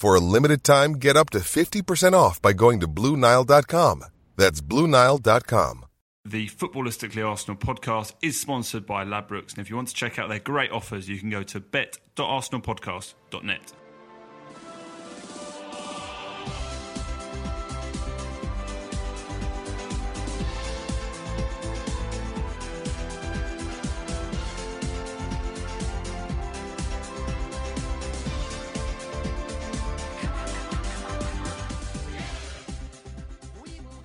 [0.00, 4.04] For a limited time, get up to 50% off by going to BlueNile.com.
[4.34, 5.84] That's BlueNile.com.
[6.24, 10.30] The Footballistically Arsenal podcast is sponsored by Ladbrokes, and if you want to check out
[10.30, 13.72] their great offers, you can go to bet.arsenalpodcast.net.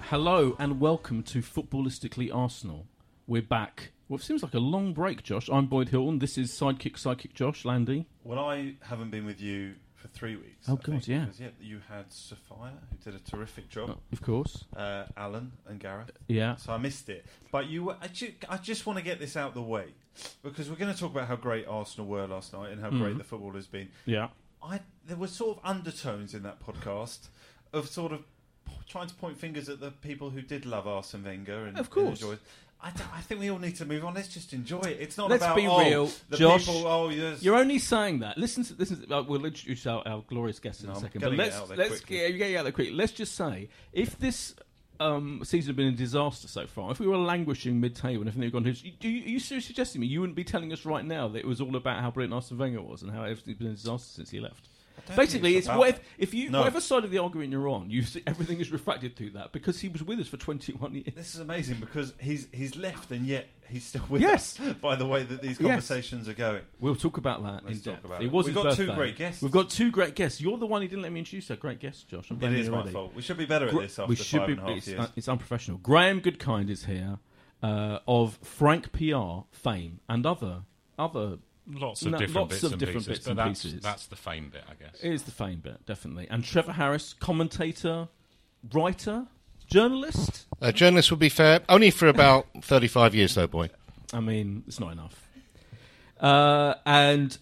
[0.09, 2.85] Hello and welcome to Footballistically Arsenal.
[3.27, 3.91] We're back.
[4.07, 5.49] Well, it seems like a long break, Josh.
[5.51, 6.19] I'm Boyd Hilton.
[6.19, 8.05] This is Sidekick, Sidekick Josh, Landy.
[8.23, 10.67] Well, I haven't been with you for three weeks.
[10.69, 11.19] Oh, I God, think, yeah.
[11.25, 11.47] because, yeah.
[11.59, 14.65] You had Sophia, who did a terrific job, Oh, of course.
[14.75, 16.11] uh, Alan and Gareth.
[16.27, 16.55] Yeah.
[16.57, 17.25] So I missed it.
[17.51, 19.85] But you, were- I, ju- I just want to get this out the way
[20.43, 23.01] because we're going to talk about how great Arsenal were last night and how Mm-hmm.
[23.01, 23.89] great the football has been.
[24.05, 24.27] Yeah.
[24.63, 27.27] I there were sort of undertones in that podcast
[27.73, 28.21] of sort of
[28.87, 32.21] trying to point fingers at the people who did love Arsene Wenger and Of course.
[32.21, 32.37] and enjoy.
[32.81, 34.13] I, I think we all need to move on.
[34.13, 34.97] Let's just enjoy it.
[34.99, 36.65] It's not Let's about be oh, real, the Josh.
[36.65, 37.41] People, oh, yes.
[37.41, 38.37] You're only saying that.
[38.37, 39.07] Listen to listen.
[39.07, 41.21] To, uh, we'll introduce our, our glorious guest in No, a second.
[41.21, 42.17] But let's let's quickly.
[42.17, 42.89] get, get out there quick.
[42.91, 44.55] Let's just say if this
[44.99, 48.43] um, season had been a disaster so far, if we were languishing mid-table and everything
[48.43, 50.85] had gone, to, do you, are you seriously suggesting me you wouldn't be telling us
[50.85, 53.57] right now that it was all about how brilliant Arsene Wenger was and how everything's
[53.57, 54.67] been a disaster since he left?
[55.15, 56.59] Basically, it's it's if you No.
[56.59, 59.79] whatever side of the argument you're on, you see, everything is refracted through that because
[59.79, 61.07] he was with us for 21 years.
[61.15, 64.59] This is amazing because he's he's left and yet he's still with Yes.
[64.59, 64.73] us.
[64.81, 65.67] By the way that these Yes.
[65.69, 66.61] conversations are going.
[66.79, 68.05] We'll talk about that Let's in talk depth.
[68.05, 68.31] about it it.
[68.31, 69.41] was We've got two great guests.
[69.41, 70.41] We've got two great guests.
[70.41, 72.31] You're the one who didn't let me introduce our great guest, Josh.
[72.31, 72.91] I'm It is my already.
[72.91, 73.13] fault.
[73.15, 74.53] We should be better at Gra- this after we should be.
[74.53, 74.99] and a half it's, years.
[74.99, 75.77] uh, it's unprofessional.
[75.79, 77.19] Graham Goodkind is here
[77.61, 80.63] uh, of Frank PR fame and other
[80.97, 81.37] other.
[81.67, 83.81] Lots of No, different lots bits of and different pieces, bits but and that's, pieces.
[83.81, 84.99] that's the fame bit, I guess.
[85.01, 86.27] It is the fame bit, definitely.
[86.29, 88.07] And Trevor Harris, commentator,
[88.71, 89.25] writer,
[89.67, 90.45] journalist.
[90.61, 93.69] A journalist would be fair, only for about 35 years, though, boy.
[94.13, 95.27] I mean, it's not enough.
[96.19, 97.37] Uh, and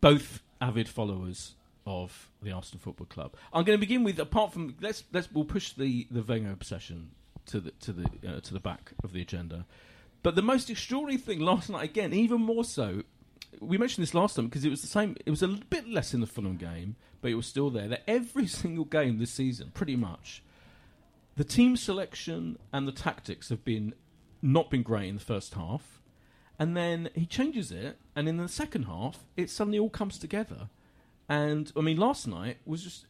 [0.00, 1.54] both avid followers
[1.86, 3.34] of the Arsenal Football Club.
[3.52, 7.10] I'm going to begin with apart from let's let's we'll push the the Wenger obsession
[7.46, 9.66] to the to the uh, to the back of the agenda.
[10.22, 13.02] But the most extraordinary thing last night, again, even more so,
[13.60, 15.16] we mentioned this last time because it was the same.
[15.24, 17.88] It was a bit less in the Fulham game, but it was still there.
[17.88, 20.42] That every single game this season, pretty much,
[21.36, 23.94] the team selection and the tactics have been
[24.42, 26.00] not been great in the first half,
[26.58, 30.68] and then he changes it, and in the second half, it suddenly all comes together.
[31.28, 33.06] And I mean, last night was just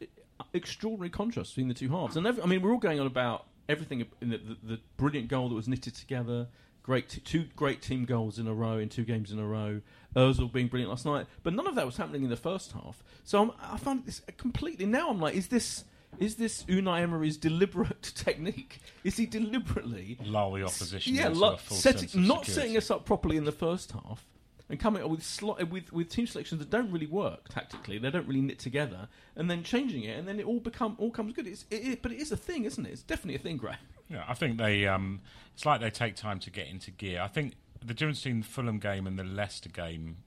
[0.53, 2.17] extraordinary contrast between the two halves.
[2.17, 5.29] And every, I mean, we're all going on about everything in the, the, the brilliant
[5.29, 6.49] goal that was knitted together.
[6.89, 9.83] Great, t- two great team goals in a row in two games in a row.
[10.17, 13.05] Özil being brilliant last night, but none of that was happening in the first half.
[13.25, 14.87] So I'm, I found this completely.
[14.87, 15.85] Now I'm like, is this
[16.19, 18.79] is this Unai Emery's deliberate technique?
[19.05, 22.53] Is he deliberately Lull the opposition yeah, into lo- a full setting- not security.
[22.53, 24.25] setting us up properly in the first half
[24.69, 27.99] and coming up with sli- with with team selections that don't really work tactically.
[27.99, 31.11] They don't really knit together, and then changing it, and then it all become all
[31.11, 31.47] comes good.
[31.47, 32.91] It's, it, it, but it is a thing, isn't it?
[32.91, 33.79] It's definitely a thing, Graham.
[34.09, 34.87] Yeah, I think they.
[34.87, 35.21] Um,
[35.55, 37.21] it's like they take time to get into gear.
[37.21, 37.55] I think
[37.85, 40.19] the difference between the Fulham game and the Leicester game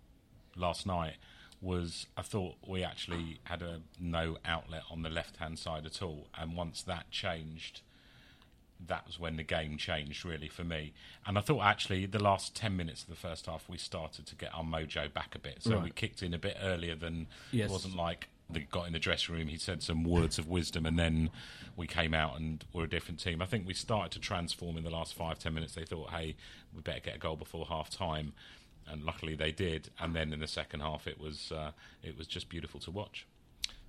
[0.55, 1.15] last night
[1.61, 6.01] was I thought we actually had a no outlet on the left hand side at
[6.01, 7.81] all, and once that changed,
[8.87, 10.93] that was when the game changed really for me.
[11.25, 14.35] And I thought actually the last ten minutes of the first half we started to
[14.35, 15.61] get our mojo back a bit.
[15.63, 15.83] So Right.
[15.83, 17.69] we kicked in a bit earlier than Yes.
[17.69, 19.47] it wasn't like they got in the dressing room.
[19.47, 21.29] He said some words of wisdom, and then
[21.77, 23.41] we came out and were a different team.
[23.41, 25.73] I think we started to transform in the last five ten minutes.
[25.75, 26.35] They thought, hey,
[26.75, 28.33] we better get a goal before half time.
[28.87, 31.71] And luckily they did, and then in the second half it was uh,
[32.03, 33.25] it was just beautiful to watch.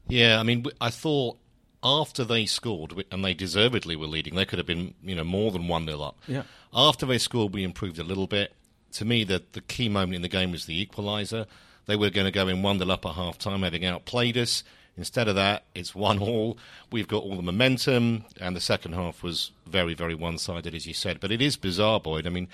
[0.07, 1.39] Yeah, I mean, I thought
[1.83, 5.51] after they scored, and they deservedly were leading, they could have been, you know, more
[5.51, 6.19] than 1 0 up.
[6.27, 6.43] Yeah.
[6.73, 8.53] After they scored, we improved a little bit.
[8.93, 11.47] To me, the, the key moment in the game was the equaliser.
[11.87, 14.63] They were going to go in 1 0 up at half time, having outplayed us.
[14.97, 16.57] Instead of that, it's 1 all.
[16.91, 20.87] We've got all the momentum, and the second half was very, very one sided, as
[20.87, 21.19] you said.
[21.21, 22.27] But it is bizarre, Boyd.
[22.27, 22.49] I mean,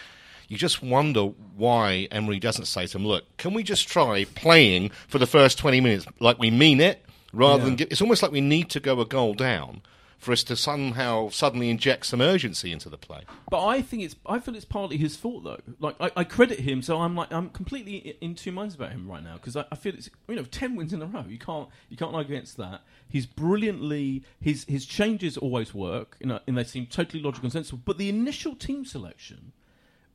[0.49, 1.25] you just wonder
[1.57, 5.59] why Emery doesn't say to him, look, can we just try playing for the first
[5.59, 8.81] 20 minutes like we mean it, rather than get, it's almost like we need to
[8.81, 9.83] go a goal down
[10.19, 13.23] for us to somehow suddenly inject some urgency into the play.
[13.51, 14.17] But I think it's.
[14.27, 15.61] I feel it's partly his fault though.
[15.79, 19.09] Like I, I credit him, so I'm like I'm completely in two minds about him
[19.09, 21.25] right now because I, I feel it's you know ten wins in a row.
[21.29, 22.83] You can't you can't argue against that.
[23.09, 27.53] He's brilliantly his his changes always work, you know, and they seem totally logical and
[27.53, 27.81] sensible.
[27.85, 29.53] But the initial team selection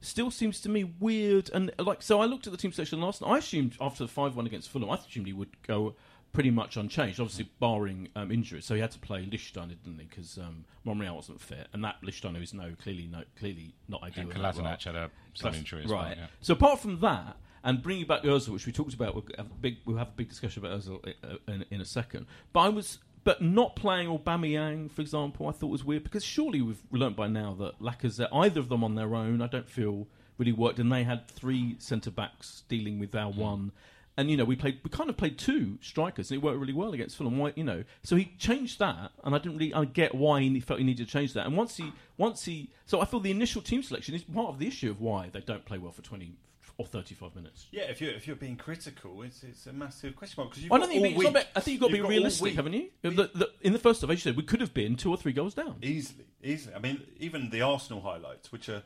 [0.04, 2.02] still seems to me weird and like.
[2.02, 3.30] So I looked at the team selection last night.
[3.30, 5.96] I assumed after the five one against Fulham, I assumed he would go
[6.34, 8.66] pretty much unchanged, obviously barring um, injuries.
[8.66, 10.06] So he had to play Lichtsteiner, didn't he?
[10.06, 14.30] Because um, Monreal wasn't fit, and that Lichtsteiner is no clearly no clearly not ideal.
[14.30, 14.42] And in.
[14.42, 16.10] Kolasinac had a some injury as right.
[16.10, 16.18] well.
[16.18, 16.26] Yeah.
[16.42, 19.56] So apart from that, and bringing back Özil, which we talked about, we'll have a
[19.56, 22.26] big we'll have a big discussion about Özil uh, in, in a second.
[22.52, 23.00] But I was.
[23.24, 27.28] But not playing Aubameyang, for example, I thought was weird because surely we've learnt by
[27.28, 30.92] now that Lacazette, either of them on their own, I don't feel really worked, and
[30.92, 33.70] they had three centre backs dealing with our one, hmm.
[34.18, 36.74] and you know we played we kind of played two strikers, and it worked really
[36.74, 37.38] well against Fulham.
[37.38, 40.60] Why, you know, so he changed that, and I didn't really I get why he
[40.60, 41.46] felt he needed to change that.
[41.46, 44.60] And once he once he, so I feel the initial team selection is part of
[44.60, 46.34] the issue of why they don't play well for twenty
[46.78, 47.68] or thirty five minutes.
[47.72, 50.78] Yeah, if you're if you're being critical, it's it's a massive question mark because I
[50.80, 52.90] don't think about- I think you've got to be all realistic, haven't you?
[53.02, 55.18] The, the, in the first half, as you said, we could have been two or
[55.18, 55.78] three goals down.
[55.82, 56.74] Easily, easily.
[56.76, 58.82] I mean, even the Arsenal highlights, which are,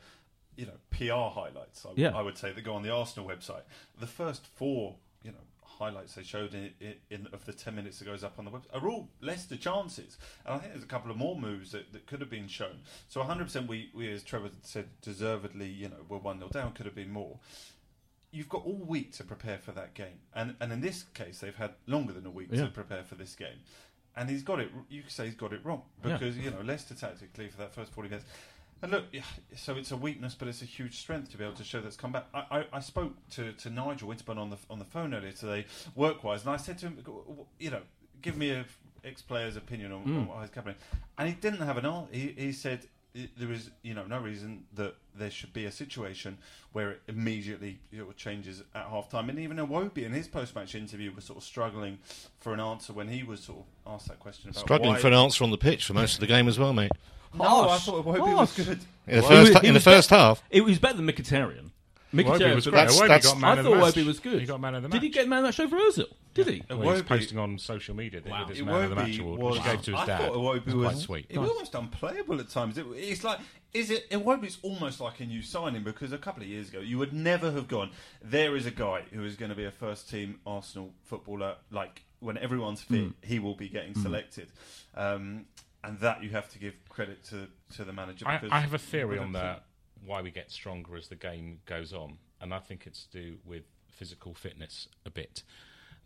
[0.57, 2.15] you know, PR highlights, I, Yeah.
[2.17, 3.61] I would say, that go on the Arsenal website.
[3.99, 7.99] The first four, you know, highlights they showed in, in, in of the ten minutes
[7.99, 10.87] that goes up on the website are all Leicester chances, and I think there's a
[10.87, 12.79] couple of more moves that, that could have been shown.
[13.07, 16.73] So 100, percent we, we, as Trevor said, deservedly, you know, were one 0 down.
[16.73, 17.37] Could have been more.
[18.37, 21.55] You've got all week to prepare for that game, and and in this case, they've
[21.55, 22.65] had longer than a week Yeah.
[22.65, 23.59] to prepare for this game.
[24.15, 24.69] And he's got it.
[24.89, 26.13] You could say he's got it wrong Yeah.
[26.13, 28.27] because you know Leicester tactically for that first forty minutes.
[28.81, 29.23] And look, yeah,
[29.55, 31.97] so it's a weakness, but it's a huge strength to be able to show that's
[31.97, 32.25] come back.
[32.31, 35.65] I, I, I spoke to, to Nigel Winterburn on the on the phone earlier today,
[35.95, 37.03] work wise, and I said to him,
[37.59, 37.81] you know,
[38.21, 38.65] give me a
[39.03, 40.17] ex player's opinion on, mm.
[40.17, 40.75] on what is happening,
[41.17, 42.13] and he didn't have an answer.
[42.13, 42.85] He, he said
[43.37, 46.37] there is you know no reason that there should be a situation
[46.73, 49.29] where it immediately you know, changes at half time.
[49.29, 51.97] And even Iwobi in his post match interview was sort of struggling
[52.39, 55.07] for an answer when he was sort of asked that question about Struggling why- for
[55.07, 56.91] an answer on the pitch for most of the game as well, mate.
[57.33, 58.67] No, I thought Iwobi was good.
[58.67, 58.79] In
[59.17, 60.97] the Well, first, he was- he in the was first be- half, It was better
[60.97, 61.71] than Mkhitaryan.
[62.13, 62.73] Iwobi Mkhitaryan was great.
[62.75, 63.93] That's- that's- got man I of thought match.
[63.95, 64.39] Iwobi was good.
[64.39, 66.05] He got man of the match Did he get man of the match over Ozil?
[66.37, 66.63] Did he?
[66.69, 68.43] Well, he's Iwobi- posting on social media that Wow.
[68.43, 70.05] it was man of the match Iwobi award, was, which he gave to his I
[70.05, 70.19] dad.
[70.21, 71.25] thought Iwobi It was was quite sweet.
[71.29, 72.77] It was almost unplayable at times.
[72.77, 73.39] It, it's like,
[73.73, 74.09] is it?
[74.11, 77.51] Iwobi's almost like a new signing because a couple of years ago you would never
[77.51, 77.91] have gone.
[78.23, 81.55] There is a guy who is going to be a first team Arsenal footballer.
[81.71, 83.09] Like when everyone's fit, Hmm.
[83.21, 84.47] he will be getting selected,
[84.95, 85.45] um,
[85.83, 88.27] and that you have to give credit to to the manager.
[88.27, 89.65] I, because I have a theory on that
[90.05, 93.37] why we get stronger as the game goes on, and I think it's to do
[93.45, 95.41] with physical fitness a bit.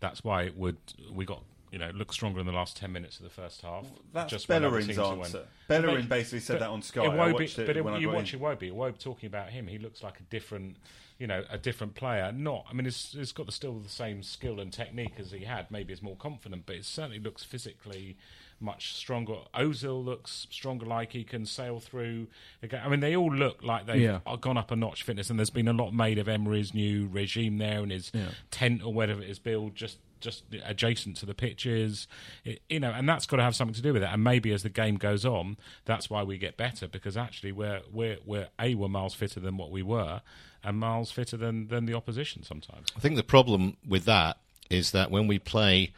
[0.02, 0.78] That's why it would
[1.14, 1.42] we got
[1.72, 3.86] you know look stronger in the last ten minutes of the first half.
[4.12, 5.46] That's just Bellerin's answer.
[5.70, 7.06] Bellerin basically said that on Sky.
[7.06, 8.40] I Iwobi- watched it but when I you watch in.
[8.42, 8.74] Iwobi.
[8.74, 10.76] Iwobi talking about him, he looks like a different,
[11.18, 12.32] you know, a different player.
[12.34, 15.46] Not, I mean, it's, it's got the, still the same skill and technique as he
[15.46, 15.72] had.
[15.72, 18.18] Maybe he's more confident, but it certainly looks physically
[18.62, 19.36] much stronger.
[19.56, 22.28] Ozil looks stronger, like he can sail through.
[22.62, 24.20] the ga- I mean, they all look like they've Yeah.
[24.40, 27.58] gone up a notch fitness, and there's been a lot made of Emery's new regime
[27.58, 28.30] there and his Yeah.
[28.52, 32.08] tent or whatever it is built just just adjacent to the pitches,
[32.46, 34.10] It- you know, and that's got to have something to do with it.
[34.12, 37.82] And maybe as the game goes on, that's why we get better because actually we're
[37.92, 40.22] we're we're a we're miles fitter than what we were,
[40.64, 42.90] and miles fitter than than the opposition sometimes.
[42.96, 44.38] I think the problem with that
[44.70, 45.92] is that when we play,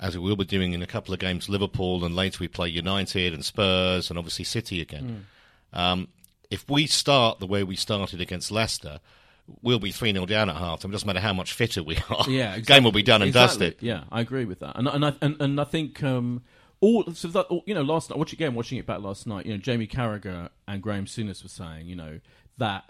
[0.00, 2.68] as we will be doing in a couple of games, Liverpool, and later we play
[2.68, 5.26] United and Spurs, and obviously City again.
[5.72, 6.08] Um,
[6.50, 8.98] if we start the way we started against Leicester,
[9.62, 10.90] we'll be 3 0 down at half time.
[10.90, 12.24] It doesn't matter how much fitter we are.
[12.28, 12.62] Yeah, exactly.
[12.74, 13.68] Game will be done and Exactly.
[13.70, 13.82] dusted.
[13.82, 16.42] Yeah, I agree with that, and and I and, and I think um,
[16.80, 19.52] all so that you know last night watch again watching it back last night you
[19.52, 22.20] know Jamie Carragher and Graham Souness were saying you know
[22.58, 22.84] that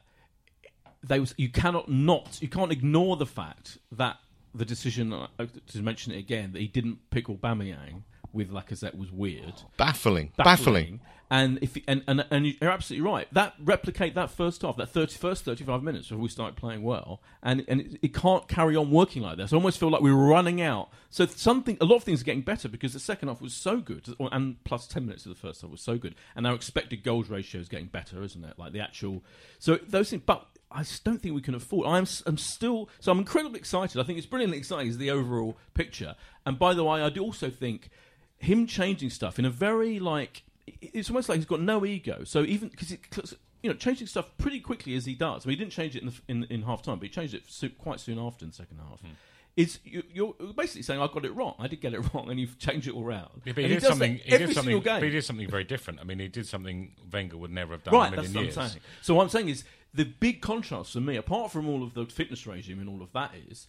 [1.02, 4.16] they was you cannot not you can't ignore the fact that
[4.54, 5.26] the decision uh,
[5.68, 8.02] to mention it again that he didn't pick Aubameyang
[8.32, 10.32] with Lacazette was weird Baffling.
[10.36, 11.00] Baffling.
[11.32, 13.26] and if and, and and you're absolutely right.
[13.32, 16.82] That replicate that first half, that 30, first thirty five minutes before we started playing
[16.82, 19.52] well, and and it, it can't carry on working like this.
[19.52, 20.90] I almost feel like we're running out.
[21.10, 23.78] So something, a lot of things are getting better because the second half was so
[23.78, 27.02] good, and plus ten minutes of the first half was so good, and our expected
[27.02, 28.58] goals ratio is getting better, isn't it?
[28.58, 29.24] Like the actual.
[29.58, 30.46] So those things, but.
[30.72, 31.86] I don't think we can afford.
[31.86, 34.00] I'm, I'm still so I'm incredibly excited.
[34.00, 34.88] I think it's brilliantly exciting.
[34.88, 36.14] Is the overall picture,
[36.46, 37.90] and by the way, I do also think
[38.38, 40.44] him changing stuff in a very like
[40.80, 42.24] it's almost like he's got no ego.
[42.24, 45.44] So even because you know changing stuff pretty quickly as he does.
[45.44, 47.34] I mean, he didn't change it in the, in, in half time, but he changed
[47.34, 49.00] it so, quite soon after in the second half.
[49.00, 49.08] Hmm.
[49.56, 51.54] Is you, you're basically saying I got it wrong.
[51.58, 53.42] I did get it wrong, and you've changed it all round.
[53.44, 54.16] Yeah, but he did does something.
[54.16, 54.62] He did something.
[54.62, 55.00] single game.
[55.00, 56.00] But he did something very different.
[56.00, 58.44] I mean, he did something Wenger would never have done Right, in a that's what
[58.44, 58.56] years.
[58.56, 58.82] I'm saying.
[59.02, 62.06] So what I'm saying is the big contrast for me, apart from all of the
[62.06, 63.66] fitness regime and all of that, is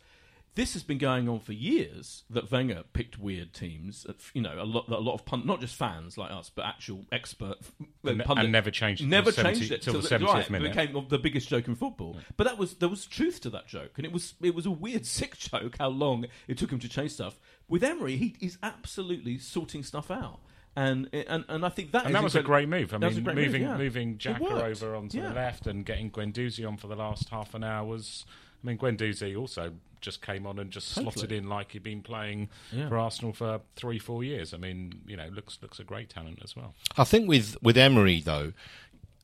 [0.54, 2.24] this has been going on for years.
[2.30, 4.06] That Wenger picked weird teams.
[4.34, 7.06] You know, a lot, a lot of pun- not just fans like us, but actual
[7.12, 7.56] expert
[8.04, 10.76] And- pundit- and never changed Never the 70 changed it till the 70th right, minute.
[10.76, 12.18] It became the biggest joke in football.
[12.36, 14.72] But that was there was truth to that joke, and it was it was a
[14.72, 15.78] weird sick joke.
[15.80, 17.40] How long it took him to change stuff.
[17.70, 20.42] With Emery, he is absolutely sorting stuff out.
[20.76, 22.94] And, and and I think that And is that was a great move.
[22.94, 23.78] I That was a mean, great move, moving yeah.
[23.78, 25.30] moving It Xhaka over onto Yeah.
[25.30, 28.26] the left and getting Guendouzi on for the last half an hour was.
[28.64, 31.12] I mean, Guendouzi also just came on and just Totally.
[31.14, 32.88] slotted in like he'd been playing Yeah.
[32.90, 34.54] for Arsenal for three, four years.
[34.54, 36.74] I mean, you know, looks looks a great talent as well.
[36.98, 38.54] I think with with Emery though,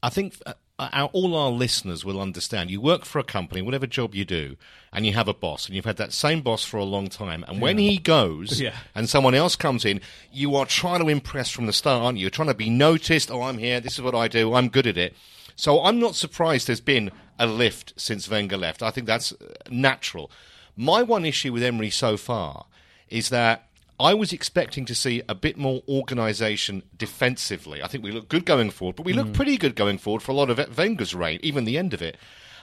[0.04, 2.70] I think uh, our, all our listeners will understand.
[2.70, 4.58] You work for a company, whatever job you do,
[4.94, 7.44] and you have a boss, and you've had that same boss for a long time.
[7.48, 8.76] And when he goes, Yeah.
[8.94, 12.22] and someone else comes in, you are trying to impress from the start, aren't you?
[12.24, 13.32] You're trying to be noticed.
[13.32, 13.80] Oh, I'm here.
[13.80, 14.54] This is what I do.
[14.54, 15.16] I'm good at it.
[15.56, 18.84] So I'm not surprised there's been a lift since Wenger left.
[18.84, 20.30] I think that's uh, natural.
[20.76, 22.66] My one issue with Emery so far
[23.10, 23.67] is that
[24.00, 27.82] I was expecting to see a bit more organisation defensively.
[27.82, 30.32] I think we look good going forward, but we look pretty good going forward for
[30.32, 32.16] a lot of Wenger's reign, even the end of it.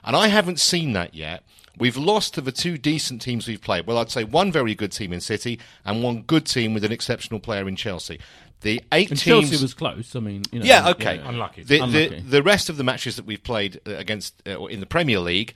[0.05, 1.43] And I haven't seen that yet.
[1.77, 3.87] We've lost to the two decent teams we've played.
[3.87, 6.93] Well, I'd say one very good team in City and one good team with an
[6.93, 8.21] exceptional player in Chelsea.
[8.61, 9.49] The eight And teams.
[9.49, 10.15] Chelsea was close.
[10.15, 11.19] I mean, you know, Yeah, okay.
[11.19, 11.65] Unlucky.
[11.65, 12.21] The, Unlucky.
[12.21, 15.19] The, the rest of the matches that we've played uh, against uh, in the Premier
[15.19, 15.55] League,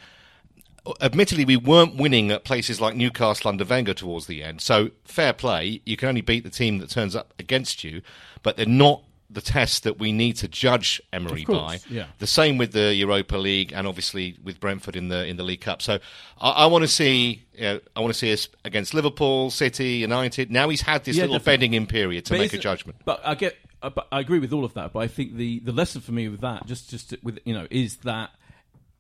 [1.01, 4.61] admittedly, we weren't winning at places like Newcastle under Wenger towards the end.
[4.61, 5.81] So fair play.
[5.85, 8.03] You can only beat the team that turns up against you,
[8.43, 11.81] but they're not the test that we need to judge Emery by.
[11.91, 12.07] yeah.
[12.19, 15.61] The same with the Europa League and obviously with Brentford in the in the League
[15.61, 15.83] Cup.
[15.83, 15.99] So
[16.41, 17.43] I, I want to see.
[17.53, 20.51] You know, I want to see us against Liverpool, City, United.
[20.51, 21.53] Now he's had this Yeah, little definitely.
[21.57, 22.99] bedding in period to But make a judgment.
[23.05, 24.93] But I get, uh, but I agree with all of that.
[24.95, 27.67] But I think the the lesson for me with that, just just with you know,
[27.71, 28.31] is that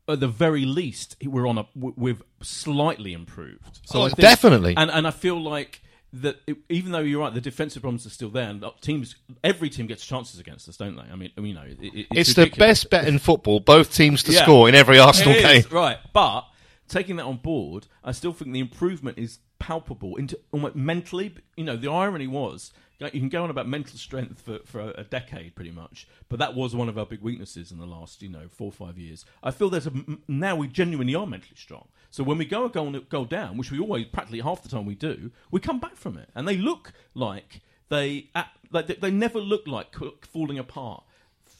[0.08, 3.80] at the very least we're on a we've slightly improved.
[3.94, 4.74] Oh, I think- definitely.
[4.76, 8.10] And and I feel like that it, even though you're right, the defensive problems are
[8.10, 11.02] still there, and teams, every team gets chances against us, don't they?
[11.02, 13.60] I mean, I mean, you know, it, it- It's, it's, the best bet in football.
[13.60, 14.42] Both teams to Yeah.
[14.44, 15.58] score in every Arsenal game.
[15.58, 15.98] is, right?
[16.14, 16.46] But
[16.88, 21.34] taking that on board, I still think the improvement is palpable into almost mentally.
[21.58, 25.04] You know, the irony was you can go on about mental strength for, for a,
[25.04, 28.28] decade, pretty much, but that was one of our big weaknesses in the last, you
[28.28, 29.24] know, four or five years.
[29.42, 29.92] I feel there's a
[30.26, 31.88] now we genuinely are mentally strong.
[32.10, 34.84] So when we go a goal, go down, which we always practically half the time
[34.84, 39.10] we do, we come back from it, and they look like they act, like they,
[39.10, 39.94] never look like
[40.26, 41.04] falling apart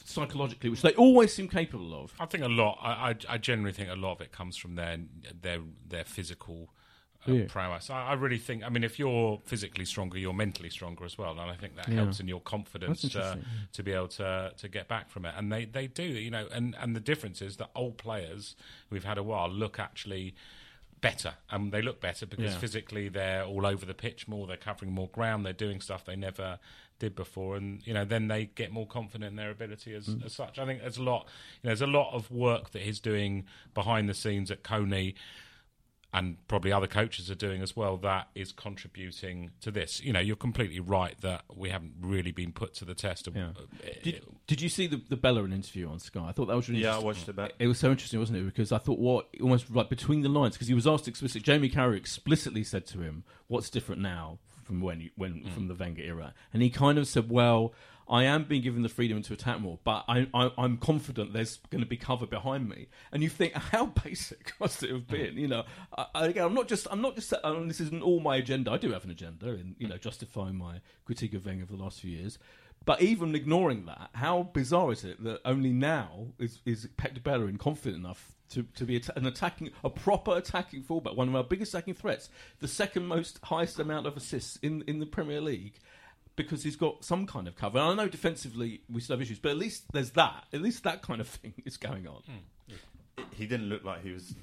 [0.04, 2.14] psychologically, which they always seem capable of.
[2.18, 2.78] I think a lot.
[2.82, 4.98] I, I, I generally think a lot of it comes from their
[5.40, 6.77] their their physical uh,
[7.34, 7.44] Yeah.
[7.48, 7.90] prowess.
[7.90, 8.64] I, I really think.
[8.64, 11.86] I mean, if you're physically stronger, you're mentally stronger as well, and I think that
[11.86, 15.34] helps in your confidence to be able to to get back from it.
[15.36, 16.04] And they they do.
[16.04, 18.56] You know, and and the difference is that old players
[18.90, 20.34] we've had a while look actually.
[21.00, 22.58] Better, and they look better because Yeah.
[22.58, 24.48] physically they're all over the pitch more.
[24.48, 25.46] They're covering more ground.
[25.46, 26.58] They're doing stuff they never
[26.98, 30.24] did before, and you know then they get more confident in their ability as, Mm.
[30.26, 30.58] as such.
[30.58, 31.28] I think there's a lot.
[31.62, 35.14] You know, there's a lot of work that he's doing behind the scenes at Colney,
[36.12, 37.96] and probably other coaches are doing as well.
[37.98, 40.00] That is contributing to this.
[40.02, 43.26] You know, you're completely right that we haven't really been put to the test.
[43.26, 43.50] Of, Yeah.
[43.58, 46.24] uh, Did, did you see the, the Bellerin interview on Sky?
[46.26, 47.52] I thought that was really Yeah, I watched it back.
[47.58, 48.44] It was so interesting, wasn't it?
[48.44, 51.42] Because I thought what almost like between the lines because he was asked explicitly.
[51.42, 54.38] Jamie Carragher explicitly said to him, "What's different now
[54.68, 57.72] from when you, when from the Wenger era, and he kind of said, "Well,
[58.06, 61.56] I am being given the freedom to attack more, but I, I, I'm confident there's
[61.70, 65.38] going to be cover behind me." And you think, how basic must it have been?
[65.38, 65.64] You know,
[65.96, 68.70] I, I, again, I'm not just I'm not just um, this isn't all my agenda.
[68.70, 71.82] I do have an agenda in you know justifying my critique of Wenger for the
[71.82, 72.38] last few years.
[72.84, 77.56] But even ignoring that, how bizarre is it that only now is is Pep Bellerin
[77.56, 81.74] confident enough to, to be an attacking, a proper attacking fullback, one of our biggest
[81.74, 82.28] attacking threats,
[82.60, 85.74] the second most highest amount of assists in, in the Premier League,
[86.36, 87.78] because he's got some kind of cover.
[87.78, 90.44] And I know defensively we still have issues, but at least there's that.
[90.52, 92.22] At least that kind of thing is going on.
[92.26, 92.74] Hmm.
[93.34, 94.34] He didn't look like he was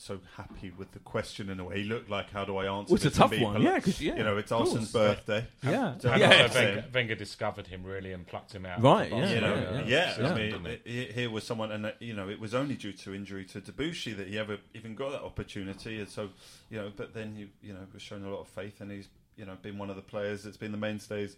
[0.00, 1.82] so happy with the question in a way.
[1.82, 2.92] He looked like, how do I answer?
[2.92, 4.62] Well, it's a tough and be one, poli- yeah, 'cause, yeah, you know, it's of
[4.66, 4.92] Arsene's course.
[4.92, 5.46] birthday.
[5.62, 5.98] Yeah.
[5.98, 6.14] So Yeah.
[6.14, 8.82] I'm Also, not saying- Wenger, Wenger discovered him really and plucked him out.
[8.82, 9.28] Right, of the box.
[9.28, 10.28] yeah, you know, yeah, yeah, yeah.
[10.30, 10.92] I mean, Didn't he?
[11.06, 13.60] he- here was someone, and uh, you know, it was only due to injury to
[13.60, 15.98] Debuchy that he ever even got that opportunity.
[16.00, 16.30] And so,
[16.70, 19.08] you know, but then he, you know, was shown a lot of faith, and he's,
[19.36, 21.36] you know, been one of the players that's been the mainstays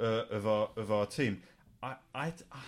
[0.00, 1.42] uh, of our of our team.
[1.82, 2.58] I, I, I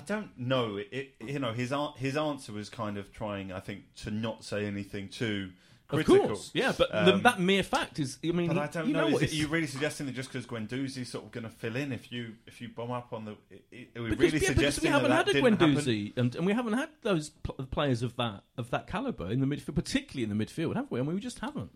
[0.00, 0.76] don't know.
[0.78, 4.66] It, you know, his his answer was kind of trying, I think, to not say
[4.66, 5.50] anything too
[5.88, 6.26] Of critical.
[6.28, 8.92] course, yeah, but the, Um, that mere fact is, I mean, but I don't you
[8.92, 9.08] know.
[9.08, 11.76] know is it, you really suggesting that just because Guendouzi's sort of going to fill
[11.76, 13.36] in if you if you bomb up on the?
[13.50, 15.58] It, it, are we Because, really yeah, suggesting we haven't that had that a didn't?
[15.60, 19.40] Guendouzi, and, and we haven't had those pl- players of that of that caliber in
[19.40, 20.98] the midfield, particularly in the midfield, have we?
[20.98, 21.70] I mean, we just haven't.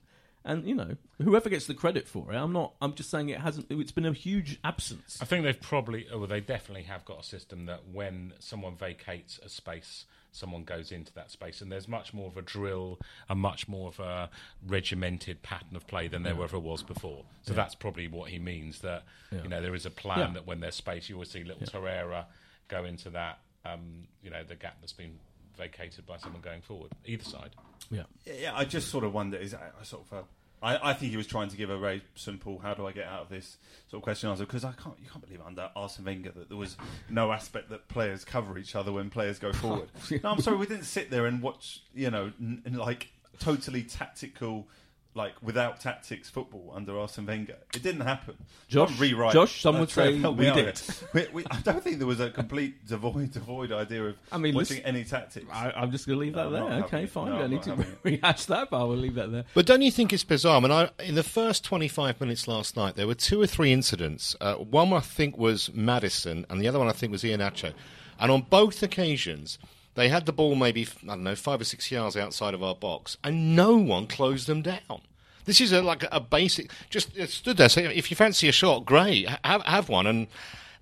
[0.45, 2.73] And you know, whoever gets the credit for it, I'm not.
[2.81, 3.67] I'm just saying it hasn't.
[3.71, 5.19] It's been a huge absence.
[5.21, 9.39] I think they've probably, or they definitely have got a system that when someone vacates
[9.43, 13.35] a space, someone goes into that space, and there's much more of a drill, a
[13.35, 14.31] much more of a
[14.67, 17.25] regimented pattern of play than there ever was before.
[17.43, 18.79] So that's probably what he means.
[18.81, 20.33] That you know there is a plan Yeah.
[20.35, 22.25] that when there's space, you always see little Torreira
[22.69, 25.19] go into that, um, you know, the gap that's been
[25.57, 27.51] vacated by someone going forward, either side.
[27.91, 28.05] Yeah.
[28.25, 29.37] Yeah, I just sort of wonder.
[29.37, 30.27] Is I, I sort of felt.
[30.63, 33.07] I, I think he was trying to give a very simple "How do I get
[33.07, 33.57] out of this?"
[33.89, 34.97] sort of question answer because I can't.
[35.03, 36.77] You can't believe under Arsene Wenger that there was
[37.09, 39.89] no aspect that players cover each other when players go forward.
[40.23, 41.83] no, I'm sorry, we didn't sit there and watch.
[41.95, 44.69] You know, n- n- like totally tactical,
[45.15, 47.57] like without tactics football under Arsene Wenger.
[47.75, 48.37] It didn't happen.
[48.69, 49.33] Josh- Can't rewrite.
[49.33, 50.79] Josh, some Uh, would say we did.
[50.79, 50.95] here.
[51.13, 54.55] We, we, I don't think there was a complete devoid devoid idea of I mean,
[54.55, 55.47] watching listen- any tactics.
[55.53, 56.85] I, I'm just going to leave that No, I'm there.
[56.85, 57.27] Okay, fine.
[57.27, 59.45] No, we don't I'm need to rehash that, but I will leave that there.
[59.53, 60.59] But don't you think it's bizarre?
[60.59, 63.73] I mean, I, in the first 25 minutes last night, there were two or three
[63.73, 64.37] incidents.
[64.41, 67.73] Uh, one I think was Maddison, and the other one I think was Iheanacho.
[68.21, 69.59] And on both occasions,
[70.01, 72.75] they had the ball maybe, I don't know, five or six yards outside of our
[72.75, 75.03] box, and no one closed them down.
[75.45, 77.69] This is a, like a basic, just uh, stood there.
[77.69, 80.07] So if you fancy a shot, great, have, have one.
[80.07, 80.29] And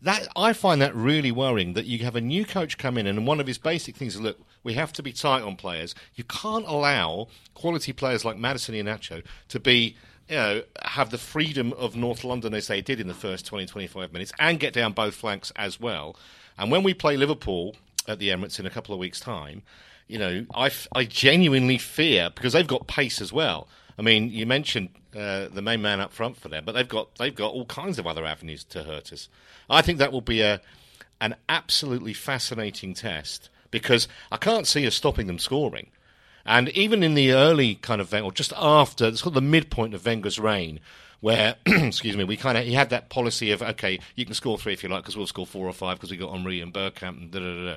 [0.02, 3.26] that I find that really worrying that you have a new coach come in, and
[3.26, 5.94] one of his basic things is look, we have to be tight on players.
[6.14, 9.96] You can't allow quality players like Maddison and Nacho to be,
[10.28, 13.66] you know, have the freedom of North London as they did in the first 20,
[13.66, 16.16] 25 minutes and get down both flanks as well.
[16.56, 17.74] And when we play Liverpool
[18.08, 19.62] at the Emirates in a couple of weeks' time,
[20.06, 23.68] you know, I, I genuinely fear because they've got pace as well.
[23.98, 27.14] I mean, you mentioned uh, the main man up front for them, but they've got
[27.16, 29.28] they've got all kinds of other avenues to hurt us.
[29.68, 30.60] I think that will be a
[31.20, 35.90] an absolutely fascinating test because I can't see us stopping them scoring.
[36.46, 40.06] And even in the early kind of or just after, it's called the midpoint of
[40.06, 40.80] Wenger's reign,
[41.20, 44.58] where excuse me, we kind of he had that policy of okay, you can score
[44.58, 46.72] three if you like because we'll score four or five because we got Henry and
[46.72, 47.64] Bergkamp and da da da.
[47.70, 47.76] da.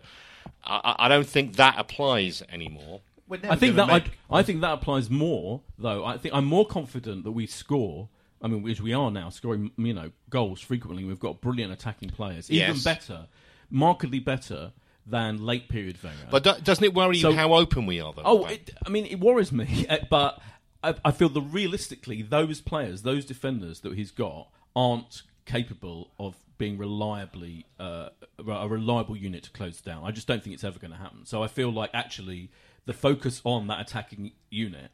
[0.65, 3.01] I, I I don't think that applies anymore.
[3.43, 6.03] I think that make- I, I think that applies more though.
[6.03, 8.09] I think I'm more confident that we score.
[8.43, 11.05] I mean, which we are now scoring, you know, goals frequently.
[11.05, 12.83] We've got brilliant attacking players, even Yes.
[12.83, 13.27] better,
[13.69, 14.71] markedly better
[15.05, 16.17] than late period Wenger.
[16.31, 18.11] But do- doesn't it worry So- you how open we are?
[18.13, 18.23] Though?
[18.25, 20.41] Oh, it, I mean, it worries me, but
[20.83, 26.35] I, I feel that realistically, those players, those defenders that he's got, aren't capable of
[26.57, 30.03] being reliably uh, a reliable unit to close down.
[30.03, 31.25] I just don't think it's ever going to happen.
[31.25, 32.51] So I feel like actually
[32.85, 34.91] the focus on that attacking unit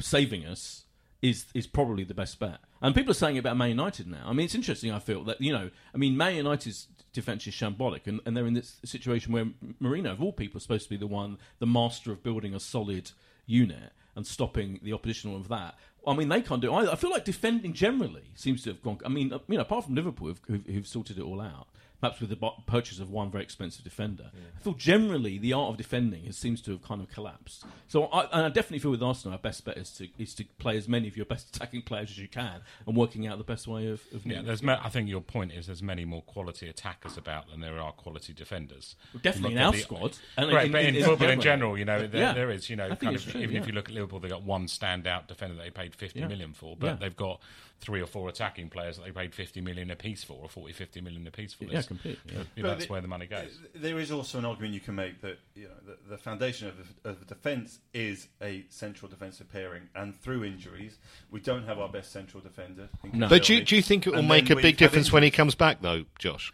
[0.00, 0.84] saving us
[1.20, 2.58] is is probably the best bet.
[2.80, 4.24] And people are saying about Man United now.
[4.26, 4.92] I mean, it's interesting.
[4.92, 8.46] I feel that you know, I mean, Man United's defense is shambolic, and, and they're
[8.46, 9.46] in this situation where
[9.82, 12.60] Mourinho, of all people, is supposed to be the one, the master of building a
[12.60, 13.10] solid
[13.46, 15.74] unit and stopping the opposition of that.
[16.06, 16.72] I mean, they can't do.
[16.72, 16.92] It either.
[16.92, 18.98] I feel like defending generally seems to have gone.
[19.04, 21.68] I mean, you know, apart from Liverpool, who've, who've, who've sorted it all out.
[22.00, 25.76] Perhaps with the purchase of one very expensive defender, I feel generally the art of
[25.76, 27.64] defending has, seems to have kind of collapsed.
[27.88, 30.44] So, I, and I definitely feel with Arsenal, our best bet is to is to
[30.58, 33.42] play as many of your best attacking players as you can, and working out the
[33.44, 34.00] best way of.
[34.14, 34.62] of Yeah, there's.
[34.62, 37.90] Ma- I think your point is there's many more quality attackers about than there are
[37.90, 38.94] quality defenders.
[39.20, 41.76] Definitely Look in our the- squad, and right, in- but in- in, football in general.
[41.76, 42.32] you know, there, Yeah.
[42.32, 43.60] there is, you know, kind of, true, even yeah.
[43.62, 46.28] if you look at Liverpool, they got one standout defender that they paid 50 Yeah.
[46.28, 46.94] million for, but Yeah.
[46.94, 47.40] they've got
[47.80, 51.00] three or four attacking players that they paid 50 million apiece for, or 40, 50
[51.00, 51.64] million apiece for.
[51.64, 52.34] Yeah, completely.
[52.34, 52.42] yeah.
[52.56, 53.58] you know, that's the- where the money goes.
[53.74, 56.74] There is also an argument you can make that you know the, the foundation of
[56.76, 60.98] the, of the defence is a central defensive pairing, and through injuries,
[61.30, 62.88] we don't have our best central defender.
[63.12, 63.28] No.
[63.28, 65.22] But do you, do you think it will And make a big had difference when
[65.22, 66.52] he comes back, though, Josh?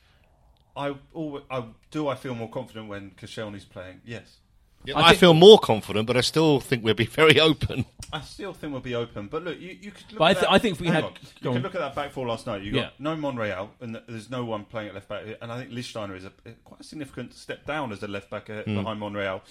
[0.77, 2.09] I, alwa I do.
[2.09, 4.01] I feel more confident when Koscielny's playing.
[4.05, 4.39] Yes,
[4.95, 7.85] I, I think- feel more confident, but I still think we'll be very open.
[8.13, 9.29] I still think we'll be open.
[9.29, 10.05] But look, you, you could.
[10.11, 11.13] Look But I at that- I think if we had- on.
[11.41, 11.55] you on.
[11.57, 12.63] can look at that back four last night.
[12.63, 12.83] You Yeah.
[12.83, 15.25] got no Monreal, and there's no one playing at left back.
[15.41, 16.31] And I think Lichtsteiner is a
[16.65, 18.75] quite a significant step down as a left back Hmm.
[18.75, 19.43] behind Monreal.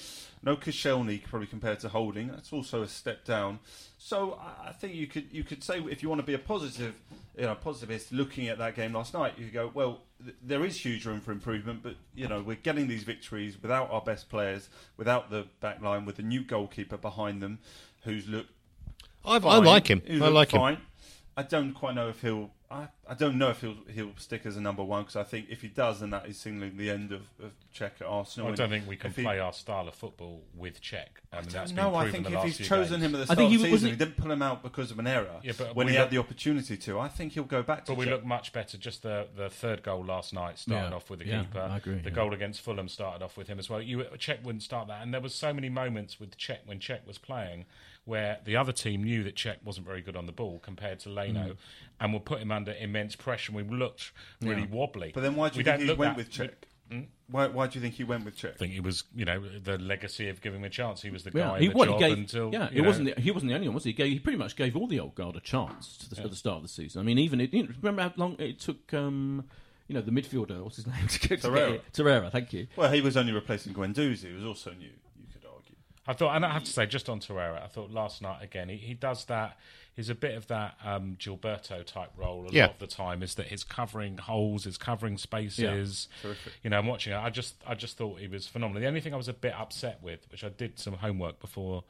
[0.44, 2.28] No Koscielny probably compared to Holding.
[2.28, 3.60] That's also a step down.
[4.04, 4.38] So
[4.68, 6.94] I- think you could you could say if you want to be a positive,
[7.38, 10.02] you know, positivist looking at that game last night, you could go well.
[10.22, 13.90] Th- there is huge room for improvement, but you know we're getting these victories without
[13.92, 17.60] our best players, without the back line, with the new goalkeeper behind them,
[18.04, 18.52] who's looked
[19.24, 20.02] I, I like him.
[20.22, 20.60] I like him.
[21.38, 22.52] I don't quite know if he'll.
[22.74, 25.48] I, I don't know if he'll he'll stick as a number one because I think
[25.50, 28.52] if he does, then that is signaling the end of, of Cech at Arsenal.
[28.52, 31.06] I don't think we can if he- play our style of football with Cech.
[31.32, 33.14] I mean, that's been no, I think if he's chosen games.
[33.14, 34.64] him at the I start think of he the season, he didn't pull him out
[34.64, 35.40] because of an error.
[35.44, 37.92] Yeah, but when we he had the opportunity to, I think he'll go back to.
[37.92, 38.10] But we Cech.
[38.12, 38.78] look much better.
[38.78, 40.96] Just the, the third goal last night started Yeah.
[40.96, 41.60] off with the Yeah, keeper.
[41.60, 42.16] I agree, the yeah.
[42.16, 43.82] goal against Fulham started off with him as well.
[43.82, 47.06] You Cech wouldn't start that, and there was so many moments with Cech when Cech
[47.08, 47.66] was playing
[48.06, 51.10] where the other team knew that Cech wasn't very good on the ball compared to
[51.10, 51.58] Leno, Mm.
[52.02, 53.52] and would put him under immense pressure.
[53.58, 54.12] and We looked
[54.42, 55.12] really wobbly.
[55.14, 56.54] But then why do We you don't think he look went that- with Cech?
[56.92, 57.02] Hmm?
[57.30, 58.52] Why, why do you think he went with Cech?
[58.52, 61.02] I think he was, you know, the legacy of giving him a chance.
[61.02, 62.82] He was the Yeah, guy he, in the well, he job gave, until yeah, it
[62.82, 63.16] wasn't.
[63.16, 63.92] The, he wasn't the only one, was he?
[63.92, 66.30] He, gave, he pretty much gave all the old guard a chance to the, at
[66.30, 67.00] the start of the season.
[67.00, 68.94] I mean, even it, you know, remember how long it took.
[68.94, 69.46] Um,
[69.88, 70.62] you know, the midfielder.
[70.64, 71.08] What's his name?
[71.10, 71.72] to get to Torreira.
[71.74, 71.94] get?
[71.94, 72.32] Torreira.
[72.32, 72.68] Thank you.
[72.76, 74.90] Well, he was only replacing Guendouzi, who was also new.
[76.08, 76.12] You.
[76.12, 78.70] I thought, and I have to say, just on Torreira, I thought last night again,
[78.70, 79.58] he, he does that.
[79.96, 82.64] He's a bit of that um, Gilberto type role a Yeah.
[82.66, 83.22] lot of the time.
[83.22, 86.08] Is that he's covering holes, he's covering spaces.
[86.24, 86.34] Yeah.
[86.64, 87.18] You know, I'm watching it.
[87.18, 88.82] I just, I just thought he was phenomenal.
[88.82, 91.84] The only thing I was a bit upset with, which I did some homework before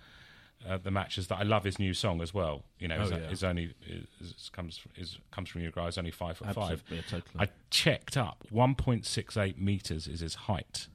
[0.67, 2.63] uh, the match, is that I love his new song as well.
[2.77, 3.27] You know, Oh, his, yeah.
[3.29, 5.85] his only is, comes is, comes from Uruguay.
[5.85, 6.83] He's only five foot Absolutely, five.
[6.89, 7.45] yeah, totally.
[7.45, 8.43] I checked up.
[8.53, 10.87] 1.68 meters is his height.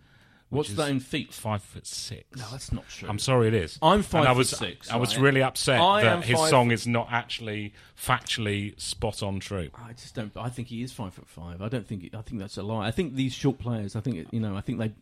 [0.51, 1.35] What's which that is in feet?
[1.35, 2.25] Five foot six.
[2.39, 3.09] No, that's not true.
[3.09, 3.79] I'm sorry, it is.
[3.83, 5.23] I'm And five I foot was, six, I was right?
[5.25, 9.69] really upset I that his five song is not actually factually spot on true.
[9.75, 10.33] I just don't.
[10.37, 11.61] I think he is five foot five.
[11.61, 12.11] I don't think.
[12.15, 12.87] I think that's a lie.
[12.87, 13.95] I think these short players.
[13.97, 14.57] I think you know.
[14.57, 14.93] I think they.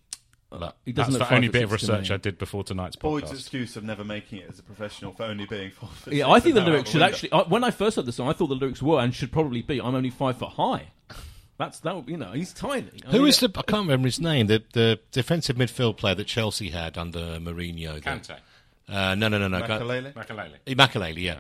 [0.53, 2.11] Uh, he doesn't That's the only five bit of foot six to research.
[2.13, 3.01] I did before tonight's podcast.
[3.03, 6.27] Boyd's excuse of never making it as a professional for only being five foot Yeah,
[6.27, 7.13] six I think the lyrics should window.
[7.15, 7.33] actually.
[7.33, 9.63] I, when I first heard the song, I thought the lyrics were and should probably
[9.63, 9.81] be.
[9.81, 10.93] I'm only five foot high.
[11.59, 12.09] That's that.
[12.09, 12.91] You know, he's tiny.
[13.07, 13.47] I Who mean, is the?
[13.57, 14.47] I can't remember his name.
[14.47, 17.95] The the defensive midfield player that Chelsea had under Mourinho.
[17.95, 18.37] the- Kante.
[18.89, 19.61] Uh, no, no, no, no.
[19.67, 20.13] Ga- Makelele?
[20.13, 21.17] Makalele.
[21.17, 21.39] Eh, yeah.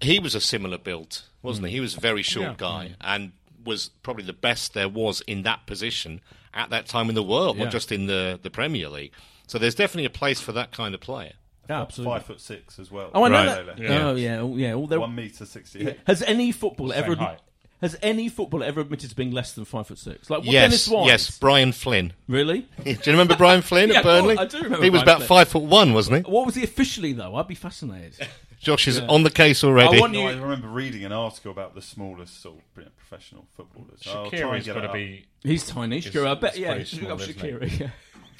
[0.00, 1.68] He was a similar build, wasn't Hmm.
[1.68, 1.74] he?
[1.74, 2.54] He was a very short Yeah.
[2.56, 3.32] guy and
[3.64, 6.20] was probably the best there was in that position
[6.52, 7.64] at that time in the world, Yeah.
[7.64, 9.12] not just in the, the Premier League.
[9.48, 11.32] So there's definitely a place for that kind of player.
[11.68, 12.14] Yeah, absolutely.
[12.18, 13.10] Five foot six as well.
[13.14, 13.66] Oh, I know Right.
[13.66, 13.76] that.
[13.76, 14.00] Makelele.
[14.02, 14.74] Oh, yeah, oh, yeah.
[14.74, 15.96] All their- One meter sixty.
[16.06, 17.38] Has any footballer Same ever height.
[17.84, 20.30] Has any footballer ever admitted to being less than five foot six?
[20.30, 21.06] Like well, yes, Dennis Wise.
[21.06, 22.12] yes, Brian Flynn.
[22.28, 22.60] Really?
[22.84, 24.38] Do you remember Brian Flynn Yeah, at Burnley?
[24.38, 25.28] I do remember He was Brian about Flynn.
[25.28, 26.32] five foot one, wasn't he?
[26.32, 27.36] What was he officially though?
[27.36, 28.26] I'd be fascinated.
[28.60, 29.98] Josh is on the case already.
[29.98, 34.00] I want No, I remember reading an article about the smallest sort of professional footballers.
[34.06, 35.26] I'll try and Shaqiri's get got to be.
[35.42, 36.00] He's tiny.
[36.00, 36.28] Shakira.
[36.28, 36.56] I bet.
[36.56, 37.34] Yeah, pretty you should look up small.
[37.34, 37.90] Shakira.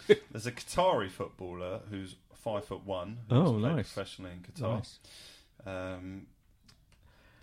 [0.09, 0.17] Yeah.
[0.31, 3.19] There's a Qatari footballer who's five foot one.
[3.31, 3.93] Oh, who's played nice.
[3.93, 4.77] Professionally in Qatar.
[4.79, 4.99] Nice.
[5.67, 6.27] Um,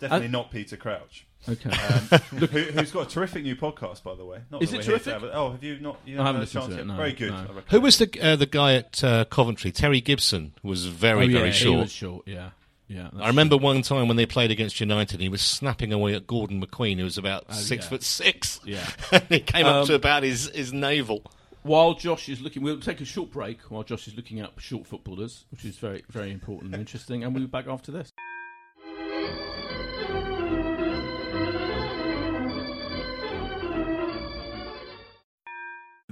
[0.00, 1.26] definitely Uh, not Peter Crouch.
[1.48, 1.70] Okay.
[1.70, 4.38] Um, who, who's got a terrific new podcast, by the way.
[4.50, 5.22] Not Is that it we're here to terrific?
[5.30, 5.98] have oh, have you not?
[6.04, 6.86] You I haven't haven't had a listened to it, yet?
[6.86, 7.30] no, Very good.
[7.30, 7.62] no.
[7.70, 9.72] Who was the uh, the guy at uh, Coventry?
[9.72, 11.80] Terry Gibson was very oh, yeah, very He short.
[11.80, 12.28] was short.
[12.28, 12.50] Yeah.
[12.88, 13.08] Yeah.
[13.18, 16.60] I remember one time when they played against United, he was snapping away at Gordon
[16.64, 17.88] McQueen, who was about six yeah.
[17.88, 18.60] foot six.
[18.64, 18.86] Yeah.
[19.30, 21.22] he came up Um, to about his, his navel.
[21.62, 24.86] While Josh is looking, we'll take a short break while Josh is looking up short
[24.86, 28.12] footballers, which is very, very important and interesting, and we'll be back after this.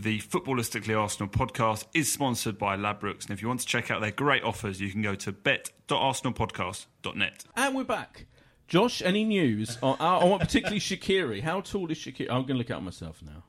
[0.00, 4.00] The Footballistically Arsenal podcast is sponsored by Ladbrokes, and if you want to check out
[4.00, 7.44] their great offers, you can go to bet.arsenalpodcast.net.
[7.54, 8.24] And we're back.
[8.66, 9.76] Josh, any news?
[9.82, 11.42] on, I I want particularly Shaqiri.
[11.42, 12.30] How tall is Shaqiri?
[12.30, 13.44] I'm going to look at myself now.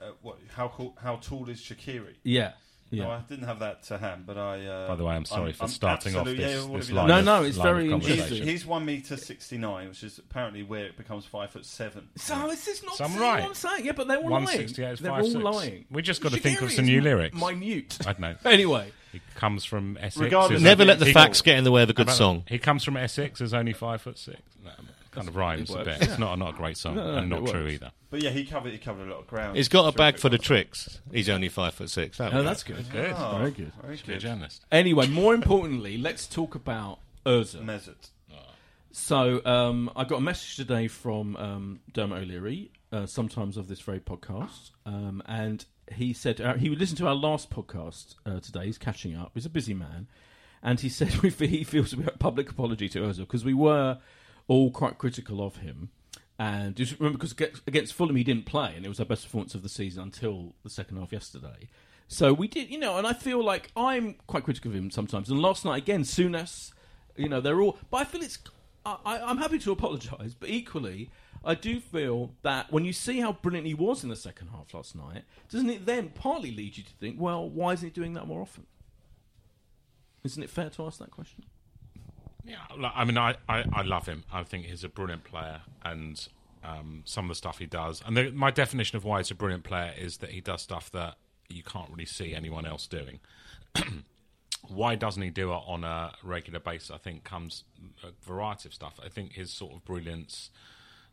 [0.00, 2.14] Uh, what, how, cool, how tall is Shaqiri?
[2.22, 2.52] Yeah.
[3.00, 4.66] No, I didn't have that to hand, but I.
[4.66, 6.90] Uh, By the way, I'm sorry for I'm starting off this, yeah, what this have
[6.90, 7.08] you line.
[7.08, 10.18] No, of- no, it's line of very He's, he's one meter sixty nine, which is
[10.18, 12.08] apparently where it becomes five foot seven.
[12.16, 13.40] So is this not Some saying right.
[13.40, 13.86] what I'm saying?
[13.86, 14.44] Yeah, but they're all lying.
[14.44, 15.34] 168 is They're 5'6".
[15.44, 15.84] all lying.
[15.90, 17.36] We just gotta think of some new mi- lyrics.
[17.40, 17.98] Minute.
[18.06, 18.34] I don't know.
[18.44, 20.16] Anyway, He comes from Essex.
[20.18, 22.40] Regardless Never let the facts get in the way of a good song.
[22.46, 22.52] that?
[22.52, 23.40] He comes from Essex.
[23.40, 24.38] Is only five foot six.
[24.64, 24.70] No,
[25.12, 25.86] kind of rhymes a bit.
[25.86, 25.98] yeah.
[26.00, 27.74] It's not not a great song No, no, and not true works.
[27.74, 27.92] either.
[28.10, 29.56] But yeah, he covered he covered a lot of ground.
[29.56, 31.00] He's got a bag for the tricks.
[31.12, 32.18] He's only five foot six.
[32.18, 32.90] That Oh, was- that's good.
[32.90, 33.14] Good.
[33.16, 33.72] Oh, Very good.
[33.82, 34.20] Very Should be good.
[34.20, 34.64] journalist.
[34.72, 37.62] Anyway, more importantly, let's talk about Urza.
[37.64, 38.10] Mesut.
[38.94, 43.80] So um, I got a message today from um, Dermot O'Leary, uh, sometimes of this
[43.80, 48.40] very podcast, um, and he said uh, he would listen to our last podcast uh,
[48.40, 48.66] today.
[48.66, 49.30] He's catching up.
[49.32, 50.08] He's a busy man,
[50.62, 53.98] and he said we he feels a bit public apology to Ozil because we were
[54.52, 55.90] all quite critical of him.
[56.38, 57.32] And just remember, because
[57.66, 60.54] against, Fulham he didn't play, and it was our best performance of the season until
[60.64, 61.68] the second half yesterday.
[62.08, 65.30] So we did, you know, and I feel like I'm quite critical of him sometimes.
[65.30, 66.72] And last night again, Souness,
[67.16, 67.78] you know, they're all.
[67.90, 68.38] But I feel it's.
[68.84, 71.10] I- I'm happy to apologise, but equally,
[71.44, 74.74] I do feel that when you see how brilliant he was in the second half
[74.74, 78.14] last night, doesn't it then partly lead you to think, well, why isn't he doing
[78.14, 78.66] that more often?
[80.24, 81.44] Isn't it fair to ask that question?
[82.44, 82.56] Yeah,
[82.94, 84.24] I mean, I, I, I love him.
[84.32, 86.26] I think he's a brilliant player, and
[86.64, 88.02] um, some of the stuff he does.
[88.04, 90.90] And the, my definition of why he's a brilliant player is that he does stuff
[90.92, 91.16] that
[91.48, 93.20] you can't really see anyone else doing.
[94.68, 96.90] why doesn't he do it on a regular basis?
[96.90, 97.64] I think comes
[98.02, 98.98] a variety of stuff.
[99.04, 100.50] I think his sort of brilliance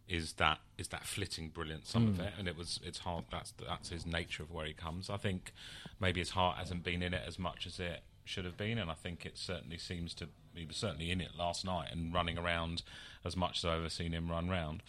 [0.07, 3.53] is that is that flitting brilliance some of it and it was it's hard that's
[3.67, 5.53] that's his nature of where he comes i think
[5.99, 8.89] maybe his heart hasn't been in it as much as it should have been and
[8.91, 12.37] i think it certainly seems to he was certainly in it last night and running
[12.37, 12.83] around
[13.25, 14.83] as much as i've ever seen him run round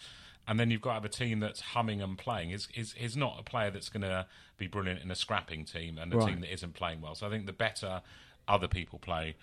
[0.47, 2.49] and then you've got to have a team that's humming and playing.
[2.49, 4.25] He's, he's, he's not a player that's going to
[4.57, 6.29] be brilliant in a scrapping team and a Right.
[6.29, 7.13] team that isn't playing well.
[7.13, 8.01] So I think the better
[8.47, 9.35] other people play,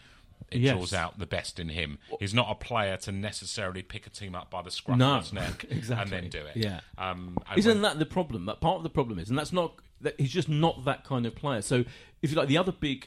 [0.50, 0.74] it Yes.
[0.74, 1.98] draws out the best in him.
[2.18, 5.22] He's not a player to necessarily pick a team up by the scruff No, of
[5.22, 6.16] its neck exactly.
[6.16, 6.56] and then do it.
[6.56, 6.80] Yeah.
[6.98, 8.46] Um, Isn't when- that the problem?
[8.46, 11.26] That part of the problem is, and that's not that he's just not that kind
[11.26, 11.62] of player.
[11.62, 11.84] So
[12.22, 13.06] if you like the other big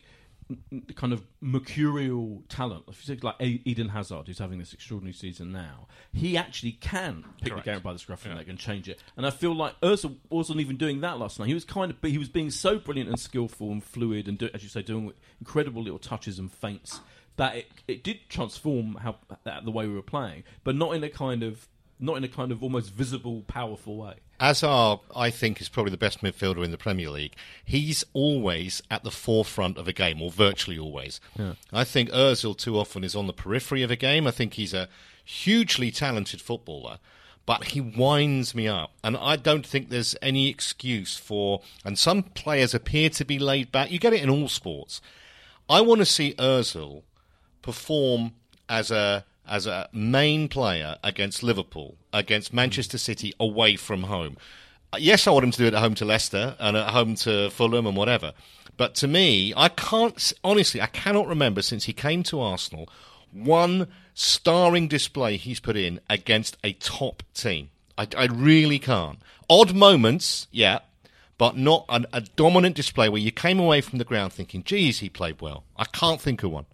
[0.95, 5.51] kind of mercurial talent, if you take like Eden Hazard, who's having this extraordinary season
[5.51, 7.65] now, he actually can pick Correct.
[7.65, 9.01] the game up by the scruff of the neck and change it.
[9.17, 11.47] And I feel like Ursa wasn't even doing that last night.
[11.47, 14.49] He was kind of, he was being so brilliant and skillful and fluid, and do,
[14.53, 17.01] as you say, doing incredible little touches and feints
[17.37, 19.15] that it, it did transform how
[19.63, 21.67] the way we were playing, but not in a kind of
[22.01, 24.15] not in a kind of almost visible, powerful way.
[24.39, 27.35] Hazard, I think, is probably the best midfielder in the Premier League.
[27.63, 31.21] He's always at the forefront of a game, or virtually always.
[31.71, 34.25] I think Ozil too often is on the periphery of a game.
[34.25, 34.89] I think he's a
[35.23, 36.97] hugely talented footballer,
[37.45, 38.91] but he winds me up.
[39.03, 41.61] And I don't think there's any excuse for.
[41.85, 43.91] And some players appear to be laid back.
[43.91, 45.01] You get it in all sports.
[45.69, 47.03] I want to see Ozil
[47.61, 48.31] perform
[48.67, 54.37] as a as a main player against Liverpool, against Manchester City away from home.
[54.93, 57.15] Uh, Yes, I want him to do it at home to Leicester and at home
[57.15, 58.31] to Fulham and whatever.
[58.77, 62.89] But to me, I can't honestly, I cannot remember since he came to Arsenal
[63.31, 67.69] one starring display he's put in against a top team.
[67.97, 69.19] I, I really can't.
[69.49, 70.79] Odd moments, yeah,
[71.37, 74.99] but not an, a dominant display where you came away from the ground thinking, "Geez,
[74.99, 76.65] he played well." I can't think of one.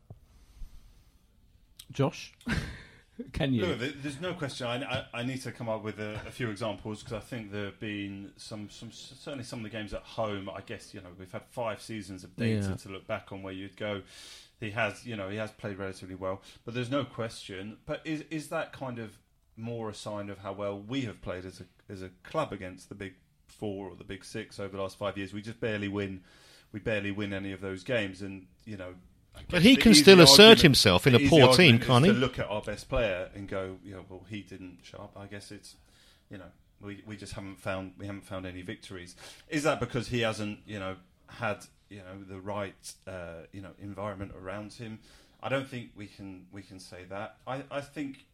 [1.92, 2.34] Josh,
[3.34, 3.66] can you?
[3.66, 4.68] Look, there's no question.
[4.68, 7.52] I, I, I need to come up with a, a few examples because I think
[7.52, 10.50] there have been some, some, certainly some of the games at home.
[10.50, 12.76] I guess you know we've had five seasons of data Yeah.
[12.76, 14.02] to look back on where you'd go.
[14.60, 17.78] He has, you know, he has played relatively well, but there's no question.
[17.86, 19.18] But is is that kind of
[19.56, 22.90] more a sign of how well we have played as a as a club against
[22.90, 23.14] the big
[23.48, 25.34] four or the big six over the last five years?
[25.34, 26.22] We just barely win.
[26.74, 28.94] We barely win any of those games, and you know.
[29.50, 32.18] But he can still assert argument- himself in a poor team, can't to he?
[32.18, 35.18] look at our best player and go, you know, well, he didn't show up.
[35.18, 35.76] I guess it's,
[36.30, 39.16] you know, we we just haven't found we haven't found any victories.
[39.50, 40.96] Is that because he hasn't, you know,
[41.28, 45.00] had you know the right uh, you know environment around him?
[45.42, 47.38] I don't think we can we can say that.
[47.48, 48.26] I I think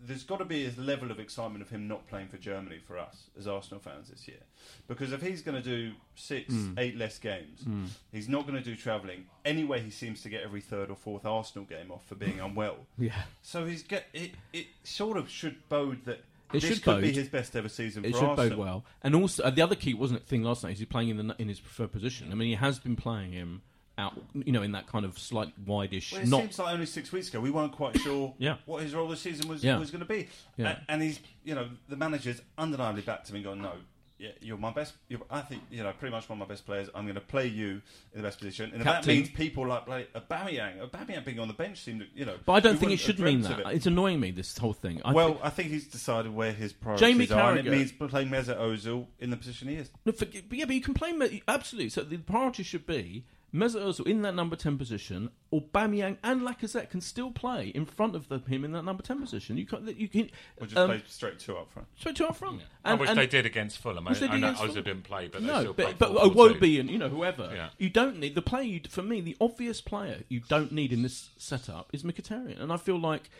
[0.00, 2.98] there's got to be a level of excitement of him not playing for Germany for
[2.98, 4.38] us as Arsenal fans this year.
[4.86, 7.64] Because if he's going to do six, eight less games,
[8.12, 9.26] he's not going to do travelling.
[9.44, 12.76] Anyway, he seems to get every third or fourth Arsenal game off for being unwell.
[12.98, 13.12] Yeah.
[13.42, 14.32] So he's get it.
[14.52, 16.18] It sort of should bode that
[16.52, 18.48] It this should could be his best ever season It for should Arsenal.
[18.50, 18.84] bode well.
[19.02, 20.72] And also, uh, the other key wasn't it thing last night.
[20.74, 22.30] Is he's playing in the in his preferred position.
[22.30, 23.62] I mean, he has been playing him
[23.98, 26.12] out, you know, in that kind of slight wideish.
[26.12, 28.56] Well, it not seems like only six weeks ago we weren't quite sure Yeah.
[28.64, 29.78] what his role this season was Yeah.
[29.78, 30.28] was going to be.
[30.56, 30.78] Yeah.
[30.88, 33.72] A- and he's, you know, the manager's undeniably back to me going, no,
[34.20, 34.94] yeah, you're my best.
[35.08, 36.88] You're, I think you know pretty much one of my best players.
[36.92, 37.80] I'm going to play you
[38.12, 41.46] in the best position, and if that means people like like Aubameyang, Aubameyang being on
[41.46, 42.34] the bench seemed, to, you know.
[42.44, 43.60] But I don't think it should mean that.
[43.60, 43.66] it.
[43.68, 45.00] It's annoying me this whole thing.
[45.04, 47.70] I well, think- I think he's decided where his priorities Jamie are, and it Carragher-
[47.78, 49.88] means playing Mesut Ozil in the position he is.
[50.04, 51.90] No, for, yeah, but you can play Me- absolutely.
[51.90, 56.42] So the priority should be Mesut Ozil in that number ten position, or Aubameyang and
[56.42, 59.56] Lacazette can still play in front of the, him in that number ten position.
[59.56, 60.30] You can you can
[60.60, 61.88] We'll just um, play straight two up front.
[61.96, 62.60] straight two up front.
[62.84, 64.06] I And- wish and- they did against Fulham.
[64.06, 66.12] I, Which they I know Ozil didn't play, but they no, still but played but
[66.12, 66.34] 4-4-2.
[66.58, 67.50] Iwobi and you know whoever.
[67.54, 67.70] Yeah.
[67.78, 68.64] You don't need the player.
[68.64, 72.70] You, for me, the obvious player you don't need in this setup is Mkhitaryan, and
[72.70, 73.30] I feel like it,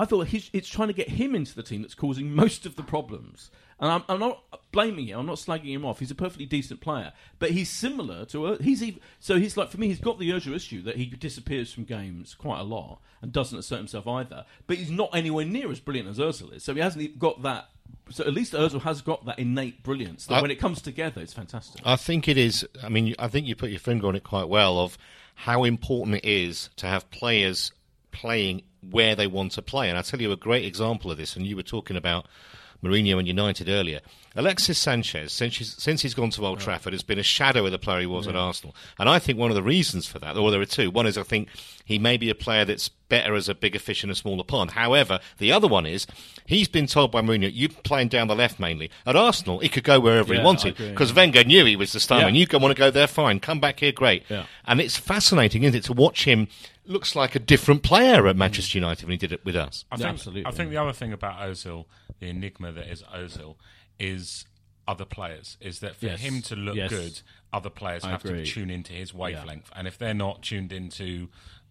[0.00, 2.76] I thought he's, it's trying to get him into the team that's causing most of
[2.76, 3.50] the problems.
[3.78, 5.18] And I'm, I'm not blaming him.
[5.18, 5.98] I'm not slagging him off.
[5.98, 9.70] He's a perfectly decent player, but he's similar to Ur- he's even so he's like
[9.70, 9.88] for me.
[9.88, 13.58] He's got the Özil issue that he disappears from games quite a lot and doesn't
[13.58, 14.44] assert himself either.
[14.66, 16.62] But he's not anywhere near as brilliant as Özil is.
[16.62, 17.68] So he hasn't got that.
[18.10, 21.20] So at least Özil has got that innate brilliance that I- when it comes together,
[21.20, 21.82] it's fantastic.
[21.84, 22.66] I think it is.
[22.82, 24.96] I mean, I think you put your finger on it quite well of
[25.34, 27.72] how important it is to have players
[28.12, 29.88] playing where they want to play.
[29.88, 31.36] And I'll tell you a great example of this.
[31.36, 32.26] And you were talking about
[32.82, 34.00] Mourinho and United earlier.
[34.36, 37.72] Alexis Sanchez, since he's, since he's gone to Old Trafford, has been a shadow of
[37.72, 38.76] the player he was at Arsenal.
[38.96, 40.90] And I think one of the reasons for that, or there are two.
[40.90, 41.48] One is I think
[41.84, 44.70] he may be a player that's better as a bigger fish in a smaller pond.
[44.70, 46.06] However, the other one is
[46.46, 48.88] he's been told by Mourinho, you playing down the left mainly.
[49.04, 51.98] At Arsenal, he could go wherever Yeah, he wanted because Wenger knew he was the
[51.98, 52.20] star.
[52.20, 52.28] Yeah.
[52.28, 53.40] And you can want to go there, fine.
[53.40, 54.22] Come back here, great.
[54.28, 54.46] Yeah.
[54.64, 56.46] And it's fascinating, isn't it, to watch him.
[56.90, 58.82] Looks like a different player at Manchester mm.
[58.82, 59.84] United when he did it with us.
[59.92, 60.46] I Yeah, think, absolutely.
[60.46, 61.84] I think the other thing about Ozil,
[62.18, 63.54] the enigma that is Ozil,
[64.00, 64.44] is
[64.88, 65.56] other players.
[65.60, 66.20] Is that for Yes.
[66.20, 66.90] him to look Yes.
[66.90, 67.20] good,
[67.52, 68.44] other players I have agree.
[68.44, 71.28] to tune into his wavelength, and if they're not tuned into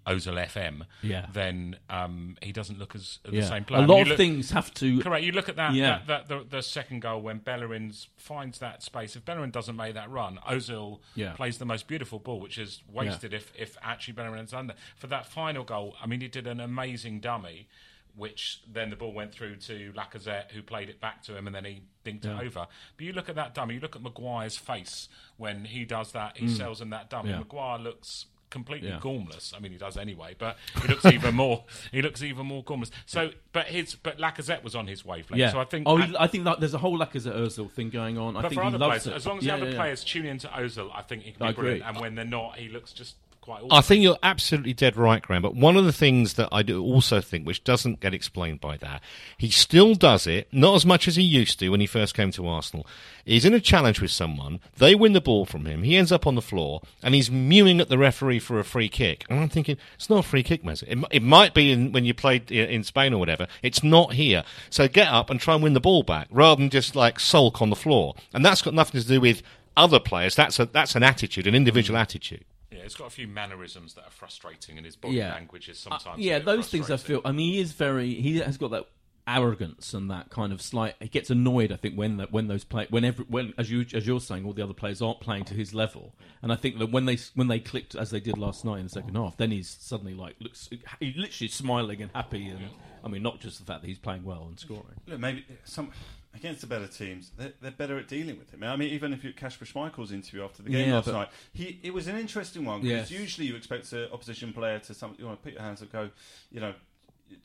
[0.08, 1.28] Ozil FM, Yeah.
[1.34, 3.44] then um, he doesn't look as the Yeah.
[3.44, 3.80] same player.
[3.80, 5.02] A mean, lot you of look- things have to.
[5.02, 5.24] Correct.
[5.24, 5.74] You look at that.
[5.74, 6.02] Yeah.
[6.08, 9.16] That, that the, the second goal when Bellerin finds that space.
[9.16, 11.34] If Bellerin doesn't make that run, Ozil Yeah.
[11.34, 14.78] plays the most beautiful ball, which is wasted if if actually Bellerin has done that.
[14.96, 17.68] For that final goal, I mean, he did an amazing dummy.
[18.16, 21.56] Which then the ball went through to Lacazette, who played it back to him, and
[21.56, 22.68] then he dinked it over.
[22.98, 25.08] But you look at that dummy, you look at Maguire's face
[25.38, 27.32] when he does that, he sells him that dummy.
[27.32, 27.40] Mm.
[27.40, 29.00] Maguire looks completely Yeah.
[29.00, 29.56] gormless.
[29.56, 31.64] I mean, he does anyway, but he looks even more.
[31.92, 32.92] He looks even more gormless.
[33.06, 35.40] So, but his but Lacazette was on his wavelength.
[35.40, 35.52] Yeah.
[35.52, 35.88] So I think.
[35.88, 38.36] Oh, and- I think that there's a whole Lacazette Ozil thing going on.
[38.38, 39.14] I but think for he other loves players, it.
[39.18, 41.40] as long as Yeah, the other yeah, players tune into Ozil, I think he can
[41.40, 41.62] be I agree.
[41.64, 41.88] brilliant.
[41.90, 43.16] And when they're not, he looks just
[43.50, 43.64] quite.
[43.64, 43.78] Awesome.
[43.78, 45.42] I think you're absolutely dead right, Graham.
[45.42, 48.78] But one of the things that I do also think, which doesn't get explained by
[48.78, 49.02] that,
[49.38, 52.32] he still does it, not as much as he used to when he first came
[52.32, 52.86] to Arsenal.
[53.26, 56.26] He's in a challenge with someone, they win the ball from him, he ends up
[56.26, 59.26] on the floor, and he's mewing at the referee for a free kick.
[59.30, 60.88] And I'm thinking, it's not a free kick, Mesut.
[60.88, 63.48] It, it might be in, when you played in Spain or whatever.
[63.62, 64.44] It's not here.
[64.70, 67.62] So get up and try and win the ball back, rather than just like sulk
[67.62, 68.16] on the floor.
[68.34, 69.42] And that's got nothing to do with
[69.78, 70.36] other players.
[70.36, 72.46] That's a, that's an attitude, an individual attitude.
[72.71, 75.34] Yeah, it's got a few mannerisms that are frustrating, and his body Yeah.
[75.34, 76.19] language is Uh, sometimes.
[76.19, 77.21] a yeah, bit those things I frustrating.
[77.23, 77.29] feel.
[77.29, 78.13] I mean, he is very.
[78.15, 78.86] He has got that
[79.27, 80.95] arrogance and that kind of slight.
[80.99, 81.71] He gets annoyed.
[81.71, 84.45] I think when that when those play when every when as you as you're saying,
[84.45, 86.15] all the other players aren't playing to his level.
[86.41, 88.84] And I think that when they when they clicked as they did last night in
[88.86, 90.69] the second half, then he's suddenly like looks.
[90.99, 92.47] He's literally smiling and happy.
[92.49, 92.69] And
[93.03, 94.99] I mean, not just the fact that he's playing well and scoring.
[95.05, 95.91] Look, maybe some
[96.34, 98.63] against the better teams, they're, they're better at dealing with him.
[98.63, 101.80] I mean, even if you Kasper Schmeichel's interview after the game Yeah, last night, he
[101.84, 103.20] it was an interesting one because Yes.
[103.20, 105.92] usually you expect an opposition player to some you want to put your hands up,
[105.92, 106.10] go,
[106.52, 106.74] you know,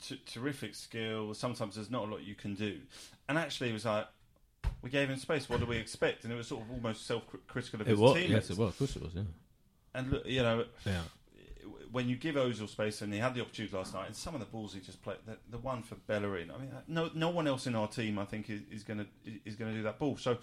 [0.07, 1.35] t- terrific skill.
[1.35, 2.79] Sometimes there's not a lot you can do,
[3.29, 4.07] and actually it was like.
[4.81, 5.49] We gave him space.
[5.49, 6.25] What do we expect?
[6.25, 8.15] And it was sort of almost self-critical of It his was.
[8.15, 8.49] teammates.
[8.49, 8.69] Yes, it was.
[8.71, 9.15] Of course, it was.
[9.15, 9.23] Yeah.
[9.95, 11.01] And look, you know, Yeah.
[11.95, 14.41] When you give Ozil space, and he had the opportunity last night, and some of
[14.41, 17.31] the balls he just played, the, the one for Bellerin, I mean, uh, no, no
[17.31, 19.07] one else in our team, I think, is, is going to
[19.45, 20.17] is going to do that ball.
[20.17, 20.39] So,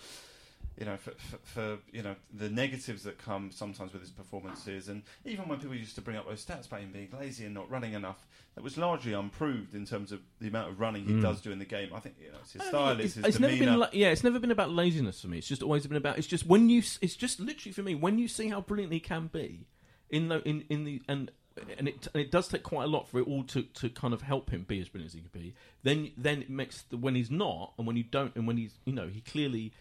[0.80, 4.88] you know, for, for, for you know the negatives that come sometimes with his performances,
[4.88, 7.54] and even when people used to bring up those stats about him being lazy and
[7.54, 11.16] not running enough, that was largely unproved in terms of the amount of running he
[11.16, 11.22] mm.
[11.22, 11.90] does do in the game.
[11.94, 14.24] I think you know, it's his style, it's, his it's never been like, yeah, it's
[14.24, 15.40] never been about laziness for me.
[15.40, 16.18] It's just always been about.
[16.18, 16.82] It's just when you.
[17.02, 19.68] It's just literally for me when you see how brilliant he can be,
[20.12, 21.32] in the in in the and
[21.78, 24.14] and it and it does take quite a lot for it all to, to kind
[24.14, 25.54] of help him be as brilliant as he can be.
[25.84, 28.74] Then then it makes the when he's not and when you don't and when he's
[28.86, 29.74] you know he clearly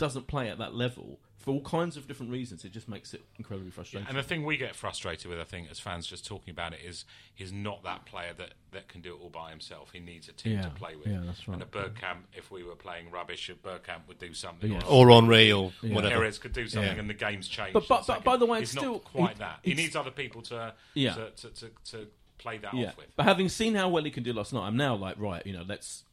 [0.00, 2.64] doesn't play at that level for all kinds of different reasons.
[2.66, 4.06] It just makes it incredibly frustrating.
[4.08, 6.80] And the thing we get frustrated with, I think, as fans just talking about it,
[6.84, 9.90] is he's not that player that, that can do it all by himself.
[9.92, 11.06] He needs a team Yeah, to play with.
[11.06, 11.54] yeah, that's right.
[11.54, 14.72] And a Bergkamp, if we were playing rubbish, a Bergkamp would do something.
[14.72, 14.82] Yeah.
[14.86, 16.16] Or Henry or whatever.
[16.16, 16.98] Pires could do something, Yeah.
[17.00, 17.72] and the game's changed.
[17.72, 19.60] But- but- but by the way, he's it's still- not quite he- that.
[19.62, 21.14] He needs other people to Yeah.
[21.14, 23.06] to, to, to, to play that yeah, off with.
[23.16, 25.44] but having seen how well he can do last night, I'm now like right.
[25.46, 26.04] You know, let's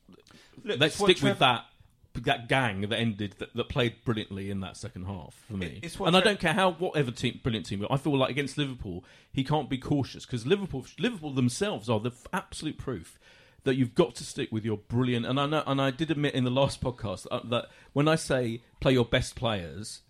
[0.63, 1.65] Look, let's it's what stick with Trev- that
[2.25, 5.79] that gang that ended that, that played brilliantly in that second half for me.
[6.07, 7.85] And I don't care how whatever team brilliant team.
[7.89, 12.09] I feel like against Liverpool, he can't be cautious because Liverpool Liverpool themselves are the
[12.09, 13.19] f- absolute proof
[13.63, 15.25] that you've got to stick with your brilliant.
[15.25, 18.15] And I know, and I did admit in the last podcast uh, that when I
[18.15, 20.01] say play your best players.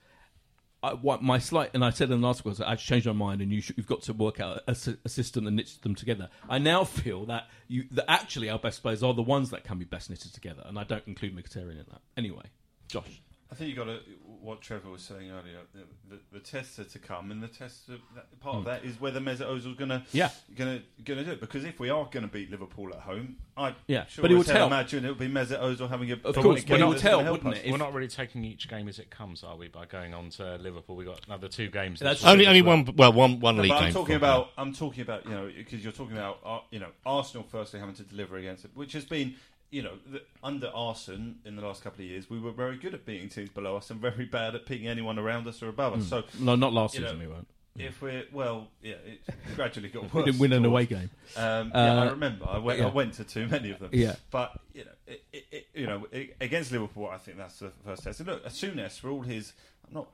[0.84, 3.42] I, what my slight, and I said in the last was I've changed my mind,
[3.42, 6.30] and you you've got to work out a system that knits them together.
[6.50, 9.80] I now feel that you that actually our best players are the ones that can
[9.80, 12.02] be best knitted together, and I don't include Mkhitaryan in that.
[12.16, 12.46] Anyway,
[12.88, 13.22] Josh.
[13.50, 14.00] I think you got to
[14.42, 15.60] what Trevor was saying earlier.
[15.74, 18.84] The, the, the tests are to come, and the tests are, that, part of that
[18.84, 20.04] is whether Mesut Ozil's going to Hmm.
[20.18, 20.30] Yeah.
[20.56, 21.40] going to going to do it.
[21.40, 24.36] Because if we are going to beat Liverpool at home, I Yeah, sure but it
[24.36, 26.82] as would hell imagine it would be Mesut Ozil having a Of course, game but
[26.82, 27.62] it would that's help, gonna help wouldn't us.
[27.66, 27.72] it?
[27.72, 29.70] We're not really taking each game as it comes, are we?
[29.70, 32.00] By going on to Liverpool, we got another two games.
[32.02, 32.84] That's this Only, only well.
[32.84, 32.96] one.
[32.98, 33.94] Well, one one No, league but I'm game.
[33.94, 34.50] talking for- about.
[34.58, 37.96] I'm talking about you know because you're talking about uh, you know Arsenal firstly having
[37.96, 39.36] to deliver against it, which has been
[39.70, 42.94] you know the, under Arsene in the last couple of years we were very good
[42.94, 45.94] at beating teams below us and very bad at beating anyone around us or above
[46.00, 46.08] us.
[46.08, 47.20] So No, not last You know, season.
[47.20, 47.48] we weren't.
[47.78, 49.22] if we're well, yeah, it
[49.56, 50.14] gradually got worse.
[50.14, 51.10] We didn't win an away game.
[51.36, 52.46] Um, yeah, I Uh, remember.
[52.50, 52.88] I went, yeah.
[52.88, 53.90] I went to too many of them.
[53.94, 54.16] Yeah.
[54.32, 56.08] But you know, it, it, you know,
[56.42, 58.20] against Liverpool, I think that's the first test.
[58.22, 59.54] And look, Souness, for all his,
[59.92, 60.08] not,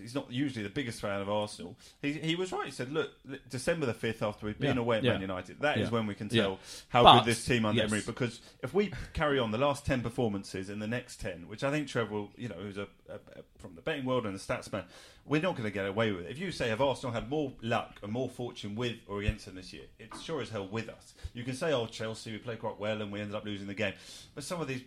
[0.00, 1.76] he's not usually the biggest fan of Arsenal.
[2.02, 2.66] He, he was right.
[2.66, 3.10] He said, look,
[3.48, 4.82] December the fifth, after we've been Yeah.
[4.82, 5.12] away at Yeah.
[5.12, 5.90] Man United, that is Yeah.
[5.94, 6.58] when we can tell
[6.88, 7.90] how But- good this team under yes.
[7.90, 8.02] Emery.
[8.04, 11.70] Because if we carry on the last ten performances in the next ten, which I
[11.70, 14.72] think Trevor, you know, who's a, a, a from the betting world and a stats
[14.72, 14.84] man,
[15.26, 16.30] we're not going to get away with it.
[16.30, 19.54] If you say have Arsenal had more luck and more fortune with or against them
[19.54, 21.14] this year, it's sure as hell with us.
[21.34, 23.74] You can say, oh, Chelsea, we played quite well and we ended up losing the
[23.74, 23.94] game,
[24.34, 24.82] but some of these,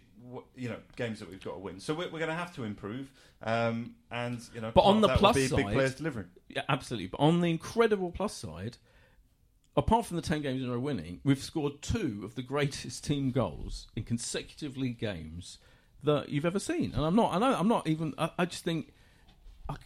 [0.55, 1.79] you know, games that we've got to win.
[1.79, 3.11] So we're, we're going to have to improve,
[3.41, 6.27] um, and you know, But on the that plus be big players delivering.
[6.49, 7.07] Yeah, absolutely.
[7.07, 8.77] But on the incredible plus side,
[9.75, 13.03] apart from the 10 games in a row winning, we've scored two of the greatest
[13.05, 15.57] team goals in consecutive league games
[16.03, 16.91] that you've ever seen.
[16.93, 18.93] And I'm not, I know, I'm not even, I, I just think.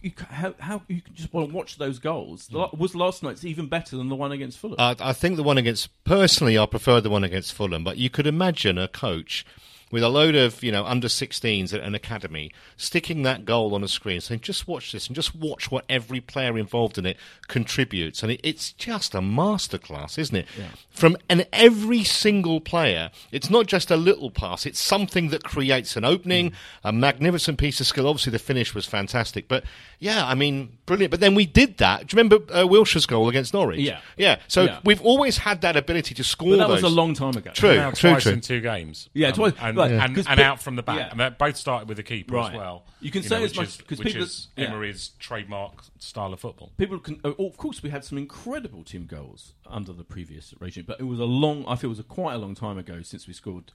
[0.02, 2.52] You, how, how you can just want to watch those goals?
[2.52, 4.76] La- Was last night's even better than the one against Fulham?
[4.80, 7.84] Uh, I think the one against personally, I prefer the one against Fulham.
[7.84, 9.46] But you could imagine a coach
[9.92, 13.84] with a load of you know under 16s at an academy sticking that goal on
[13.84, 17.18] a screen, saying, "Just watch this and just watch what every player involved in it
[17.48, 20.46] contributes." And it, it's just a masterclass, isn't it?
[20.90, 25.96] From and every single player, it's not just a little pass; it's something that creates
[25.96, 28.08] an opening, a magnificent piece of skill.
[28.08, 29.64] Obviously, the finish was fantastic, but
[30.00, 31.12] yeah, I mean, brilliant.
[31.12, 32.08] But then we did that.
[32.08, 33.80] Do you remember uh, Wilshere's goal against Norwich?
[33.80, 34.00] Yeah.
[34.16, 34.40] yeah.
[34.48, 34.80] So Yeah.
[34.84, 36.50] we've always had that ability to score.
[36.50, 37.52] but that was a long time ago.
[37.54, 38.34] True, true, twice true.
[38.34, 39.10] in two games.
[39.14, 39.54] Yeah, Um, twice.
[39.60, 40.98] and, Right, and, 'cause and pe- out from the back.
[40.98, 41.10] yeah.
[41.12, 42.52] And they both started with the keeper Right.
[42.54, 42.86] as well.
[43.02, 44.66] You can know, say as which much- is- 'cause which people- is yeah.
[44.66, 46.72] Emery's trademark style of football.
[46.78, 47.20] People can.
[47.24, 51.04] Oh, of course, we had some incredible team goals under the previous regime, but it
[51.04, 51.66] was a long.
[51.68, 53.72] I feel it was a quite a long time ago since we scored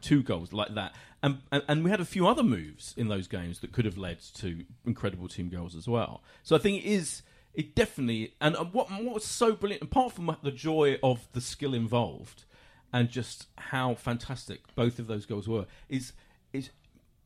[0.00, 3.26] two goals like that, and, and and we had a few other moves in those
[3.28, 6.22] games that could have led to incredible team goals as well.
[6.42, 7.22] So I think it is.
[7.52, 8.34] It definitely.
[8.40, 12.44] And what what was so brilliant, apart from the joy of the skill involved,
[12.96, 16.14] and just how fantastic both of those goals were, is
[16.54, 16.70] is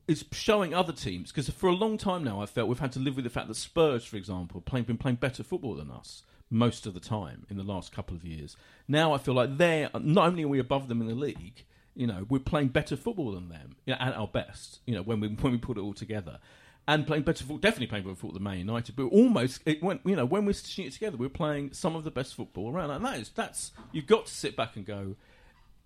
[0.09, 2.99] is showing other teams because for a long time now I felt we've had to
[2.99, 6.25] live with the fact that Spurs, for example, playing been playing better football than us
[6.51, 8.57] most of the time in the last couple of years.
[8.89, 11.65] Now I feel like they're not only are we above them in the league,
[11.95, 14.81] you know, we're playing better football than them you know, at our best.
[14.87, 16.41] You know, when we when we put it all together.
[16.89, 20.01] And playing better football, definitely playing better football than Man United, but almost it went.
[20.05, 22.91] You know, when we're stitching it together, we're playing some of the best football around,
[22.91, 25.15] and that is that's you've got to sit back and go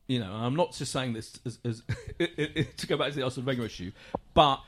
[0.07, 1.83] you know, I'm not just saying this as, as
[2.19, 3.93] to go back to the Arsene Wenger issue,
[4.35, 4.61] but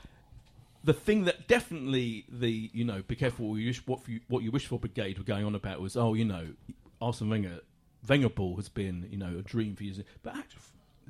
[0.83, 4.43] the thing that definitely the you know, be careful what you wish, what, you, what
[4.43, 6.47] you wish for brigade were going on about was oh you know,
[7.01, 7.59] Arsene Wenger
[8.07, 10.61] Wenger ball has been you know a dream for years, but actually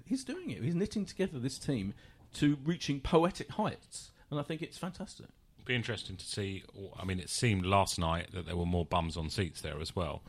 [0.05, 0.63] he's doing it.
[0.63, 1.93] He's knitting together this team
[2.35, 5.27] to reaching poetic heights, and I think it's fantastic.
[5.65, 6.63] Be interesting to see.
[6.99, 9.95] I mean, it seemed last night that there were more bums on seats there as
[9.95, 10.21] well.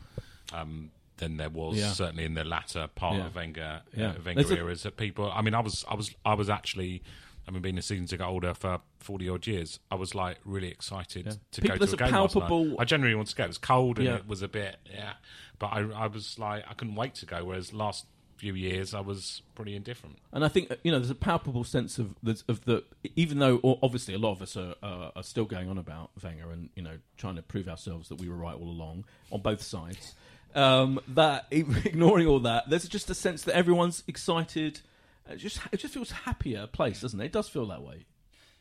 [0.51, 1.91] Um, than there was Yeah.
[1.91, 3.25] certainly in the latter part Yeah.
[3.27, 4.09] of Wenger Yeah.
[4.09, 4.83] uh, Wenger There's a- eras.
[4.83, 7.01] That people, I mean, I was, I was, I was actually,
[7.47, 10.69] I mean, being a season ticket older for forty odd years, I was like really
[10.69, 11.33] excited Yeah.
[11.51, 13.43] to People- go to a a game palpable- I generally want to go.
[13.45, 15.13] It was cold and it was a bit, yeah,
[15.59, 17.43] but I, I was like, I couldn't wait to go.
[17.45, 18.05] Whereas last
[18.37, 20.17] few years, I was pretty indifferent.
[20.31, 22.85] And I think uh, you know there's a palpable sense of the, of the
[23.17, 26.49] even though obviously a lot of us are, uh, are still going on about Wenger
[26.51, 29.61] and you know trying to prove ourselves that we were right all along on both
[29.61, 30.15] sides.
[30.55, 34.81] Um, that ignoring all that, there's just a sense that everyone's excited.
[35.29, 37.25] It just it just feels happier place, doesn't it?
[37.25, 38.05] It does feel that way,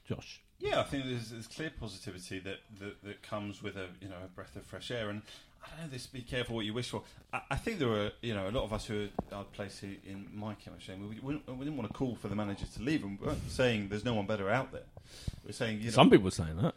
[0.06, 0.42] Josh.
[0.60, 4.16] Yeah, I think there's, there's clear positivity that, that that comes with a you know
[4.24, 5.22] a breath of fresh air, and
[5.64, 5.92] I don't know.
[5.92, 7.02] This be careful what you wish for.
[7.32, 10.28] I, I think there were you know a lot of us who are placed in
[10.34, 11.08] my camp shame.
[11.08, 13.50] We, we, we didn't want to call for the manager to leave, and we weren't
[13.50, 14.86] saying there's no one better out there.
[15.44, 16.74] We're saying you know Some people are saying that.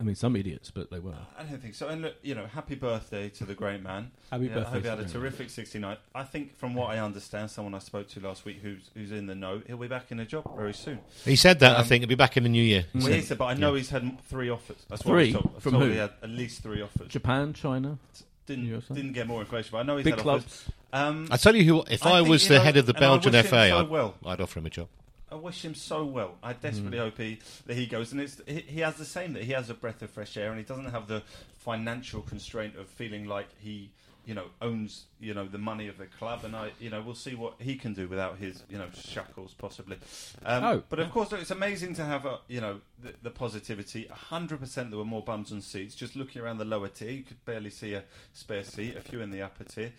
[0.00, 1.14] I mean, some idiots, but they were.
[1.36, 1.88] I don't think so.
[1.88, 4.12] And look, you know, happy birthday to the great man.
[4.30, 5.22] Happy Yeah, I birthday hope he had a the great man.
[5.32, 5.96] terrific 69.
[6.14, 9.26] I think, from what I understand, someone I spoke to last week who's who's in
[9.26, 11.00] the know, he'll be back in a job very soon.
[11.24, 11.76] He said that.
[11.76, 12.84] I Um, think he'll be back in the new year.
[12.94, 14.76] Well, he said, but I know he's had three offers.
[14.88, 15.32] That's what I Three?
[15.34, 15.62] was told.
[15.62, 15.90] From told who?
[15.90, 17.08] He had at least three offers.
[17.08, 17.98] Japan, China,
[18.46, 18.94] Didn't USA?
[18.94, 20.44] didn't get more information, but I know he's big had clubs.
[20.44, 20.72] offers.
[20.92, 22.94] Um, I tell you who, if I I, think, was the know, head of the
[22.94, 24.14] and I Belgian FA, I'd, well.
[24.24, 24.86] I'd offer him a job.
[25.30, 26.36] I wish him so well.
[26.42, 27.02] I desperately Mm.
[27.02, 28.12] hope he, that he goes.
[28.12, 30.48] And it's, he, he has the same that he has a breath of fresh air,
[30.50, 31.22] and he doesn't have the
[31.58, 33.90] financial constraint of feeling like he,
[34.24, 36.44] you know, owns you know the money of the club.
[36.44, 39.54] And I, you know, we'll see what he can do without his you know shackles
[39.54, 39.96] possibly.
[40.44, 44.06] Um, Oh, but of course, it's amazing to have a, you know the, the positivity.
[44.10, 45.94] hundred percent, there were more bums and seats.
[45.94, 48.96] Just looking around the lower tier, you could barely see a spare seat.
[48.96, 49.92] A few in the upper tier.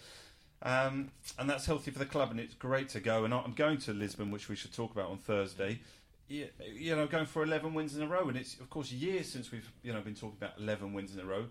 [0.61, 3.23] Um, and that's healthy for the club, and it's great to go.
[3.23, 5.79] And I'm going to Lisbon, which we should talk about on Thursday.
[6.27, 9.51] You know, going for 11 wins in a row, and it's of course years since
[9.51, 11.45] we've you know been talking about 11 wins in a row.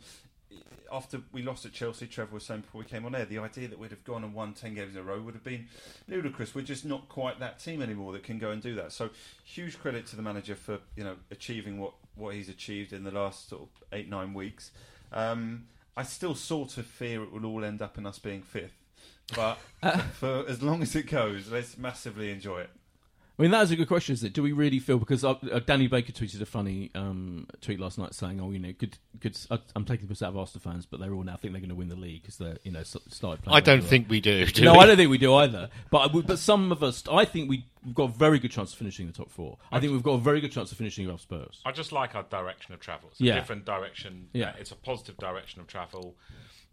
[0.91, 3.69] After we lost at Chelsea, Trevor was saying before we came on air, the idea
[3.69, 5.67] that we'd have gone and won 10 games in a row would have been
[6.07, 6.55] ludicrous.
[6.55, 8.93] We're just not quite that team anymore that can go and do that.
[8.93, 9.11] So,
[9.45, 13.11] huge credit to the manager for you know achieving what what he's achieved in the
[13.11, 14.71] last sort of eight nine weeks.
[15.13, 18.78] Um, I still sort of fear it will all end up in us being fifth,
[19.35, 19.59] but
[20.14, 22.70] for as long as it goes, let's massively enjoy it.
[23.39, 24.33] I mean, that is a good question, is it?
[24.33, 27.97] Do we really feel because uh, uh, Danny Baker tweeted a funny um, tweet last
[27.97, 29.39] night saying, "Oh, you know, good, good.
[29.49, 31.68] I- I'm taking this out of Arsenal fans, but they're all now think they're going
[31.68, 34.11] to win the league because they're, you know, started playing." I don't really well." think
[34.11, 34.45] we do.
[34.47, 34.79] do no, we?
[34.81, 35.68] I don't think we do either.
[35.93, 38.51] But I would- but some of us, I think we, we've got a very good
[38.51, 39.57] chance of finishing the top four.
[39.70, 41.61] I think we've got a very good chance of finishing above Spurs.
[41.64, 43.09] I just like our direction of travel.
[43.12, 43.35] It's a Yeah.
[43.37, 44.31] different direction.
[44.33, 44.49] Yeah.
[44.49, 46.16] Uh, it's a positive direction of travel.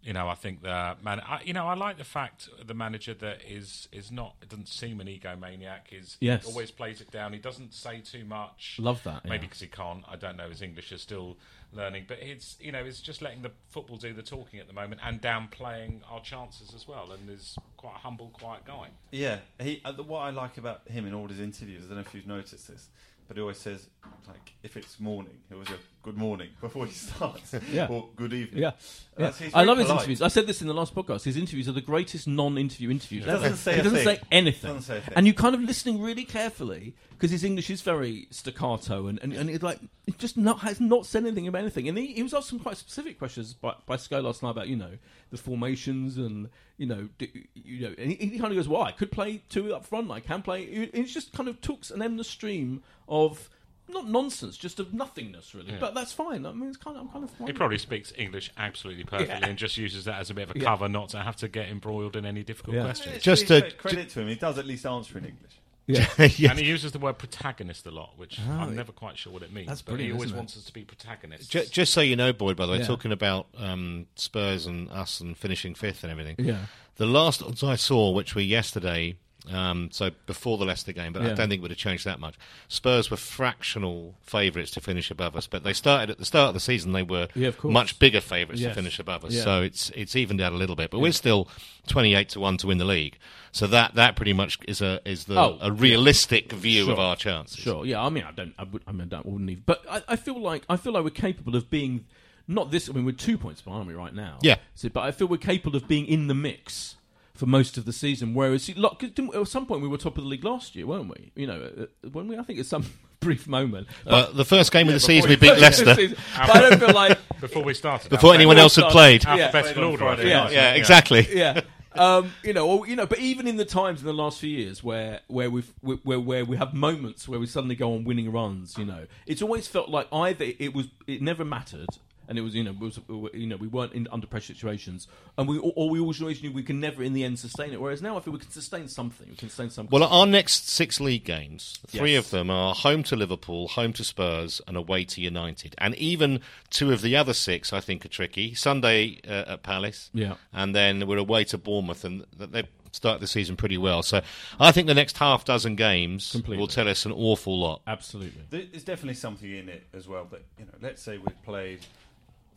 [0.05, 1.19] You know, I think the man.
[1.19, 4.35] I, you know, I like the fact the manager that is is not.
[4.39, 5.91] It doesn't seem an egomaniac.
[5.91, 6.45] Is Yes.
[6.45, 7.33] always plays it down.
[7.33, 8.77] He doesn't say too much.
[8.77, 9.25] Love that.
[9.25, 10.03] Maybe because he can't.
[10.07, 10.47] I don't know.
[10.47, 11.37] His English is still
[11.73, 14.73] learning, but it's you know, it's just letting the football do the talking at the
[14.73, 17.11] moment and downplaying our chances as well.
[17.11, 18.89] And is quite a humble, quiet guy.
[19.11, 19.81] Yeah, he.
[19.83, 22.27] Uh, what I like about him in all his interviews, I don't know if you've
[22.27, 22.89] noticed this,
[23.27, 23.87] but he always says
[24.27, 27.87] like if it's morning, it was a good morning before he starts, Yeah.
[27.87, 28.61] or good evening.
[28.63, 28.71] Yeah,
[29.17, 29.49] uh, yeah.
[29.53, 30.21] I love his interviews.
[30.21, 31.23] I said this in the last podcast.
[31.23, 33.25] His interviews are the greatest non-interview interviews.
[33.25, 33.55] He doesn't ever.
[33.55, 37.31] say he doesn't say anything, Doesn't say and you kind of listening really carefully because
[37.31, 41.05] his English is very staccato, and and, and it's like it just not has not
[41.05, 41.87] said anything about anything.
[41.87, 44.67] And he, he was asked some quite specific questions by by Sky last night about
[44.67, 44.97] you know
[45.31, 48.81] the formations and you know do, you know, and he, he kind of goes, "Well,
[48.81, 50.11] I could play two up front.
[50.11, 53.49] I can play." It, it just kind of took an endless stream of.
[53.87, 55.75] Not nonsense, just of nothingness, really.
[55.79, 56.45] But that's fine.
[56.45, 57.47] I mean, it's kind of, I'm kind of.
[57.47, 59.47] He probably speaks English absolutely perfectly Yeah.
[59.47, 60.65] and just uses that as a bit of a Yeah.
[60.65, 62.83] cover not to have to get embroiled in any difficult Yeah.
[62.85, 63.21] questions.
[63.21, 65.51] Just To to- credit to him, he does at least answer in English.
[65.87, 66.07] Yeah.
[66.37, 66.49] Yeah.
[66.49, 69.53] And he uses the word protagonist a lot, which I'm never quite sure what it
[69.53, 69.67] means.
[69.67, 71.47] That's but he always wants us to be protagonists.
[71.47, 72.85] Ju- just so you know, Boyd, by the way, Yeah.
[72.87, 76.37] talking about um, Spurs and us and finishing fifth and everything.
[76.39, 76.65] Yeah.
[76.95, 79.17] The last odds I saw, which were yesterday,
[79.51, 82.19] um, so before the Leicester game, but I don't think it would have changed that
[82.19, 82.35] much.
[82.67, 86.53] Spurs were fractional favourites to finish above us, but they started at the start of
[86.53, 86.91] the season.
[86.93, 88.71] They were Yeah, much bigger favourites Yes.
[88.71, 89.33] to finish above us.
[89.33, 89.43] Yeah.
[89.43, 91.47] So it's it's evened out a little bit, but we're still
[91.87, 93.17] twenty-eight to one to win the league.
[93.51, 97.15] So that that pretty much is a is the Oh, a realistic view of our
[97.15, 97.57] chances.
[97.59, 97.85] Sure.
[97.85, 98.01] Yeah.
[98.03, 98.53] I mean, I don't.
[98.57, 99.63] I, would, I mean, I don't, wouldn't even.
[99.65, 102.05] But I, I feel like I feel like we're capable of being
[102.47, 102.89] not this.
[102.89, 104.39] I mean, we're two points behind, aren't we, right now?
[104.41, 104.57] Yeah.
[104.75, 106.95] So, but I feel we're capable of being in the mix
[107.35, 108.33] for most of the season.
[108.33, 110.87] Whereas, look, 'cause didn't- at some point we were top of the league last year,
[110.87, 111.31] weren't we?
[111.35, 111.69] You know,
[112.03, 112.85] uh, when we, I think at some
[113.19, 113.87] brief moment.
[114.07, 115.85] Uh, the first game of the season, we you- beat Leicester.
[116.37, 117.19] but I don't feel like.
[117.41, 118.09] Before we started.
[118.09, 119.23] Before alphabet- anyone else had played.
[119.25, 119.31] Yeah.
[119.33, 120.51] Alphabetical Played order, I Friday think.
[120.51, 120.71] Yeah.
[120.71, 121.27] Yeah, exactly.
[121.37, 121.61] yeah.
[121.97, 124.49] Um, you know, or, you know, but even in the times in the last few
[124.49, 128.31] years where where we've where where we have moments where we suddenly go on winning
[128.33, 131.87] runs, you know, it's always felt like either it was it never mattered.
[132.27, 132.99] And it was, you know, was,
[133.33, 135.07] you know, we weren't in under pressure situations,
[135.37, 137.79] and we, or we always knew we can never, in the end, sustain it.
[137.81, 139.27] Whereas now, I feel we can sustain something.
[139.29, 139.91] We can sustain something.
[139.97, 142.25] Well, our next six league games, three Yes.
[142.25, 145.75] of them are home to Liverpool, home to Spurs, and away to United.
[145.77, 148.53] And even two of the other six, I think, are tricky.
[148.55, 150.35] Sunday uh, at Palace, Yeah.
[150.53, 154.01] and then we're away to Bournemouth, and they start the season pretty well.
[154.01, 154.21] So
[154.57, 156.57] I think the next half dozen games Completely.
[156.61, 157.81] will tell us an awful lot.
[157.85, 158.41] absolutely.
[158.49, 160.25] There's definitely something in it as well.
[160.31, 161.79] That you know, let's say we've played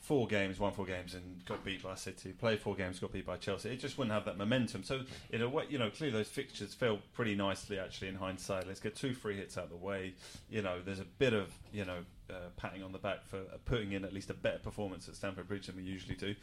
[0.09, 2.33] four games, won four games, and got beat by City.
[2.33, 3.69] Played four games, got beat by Chelsea.
[3.69, 4.83] It just wouldn't have that momentum.
[4.83, 8.67] So in a way, you know, clearly those fixtures fell pretty nicely actually in hindsight.
[8.67, 10.15] Let's get two free hits out of the way.
[10.49, 11.99] You know, there's a bit of you know
[12.31, 15.47] uh, patting on the back for putting in at least a better performance at Stamford
[15.47, 16.35] Bridge than we usually do.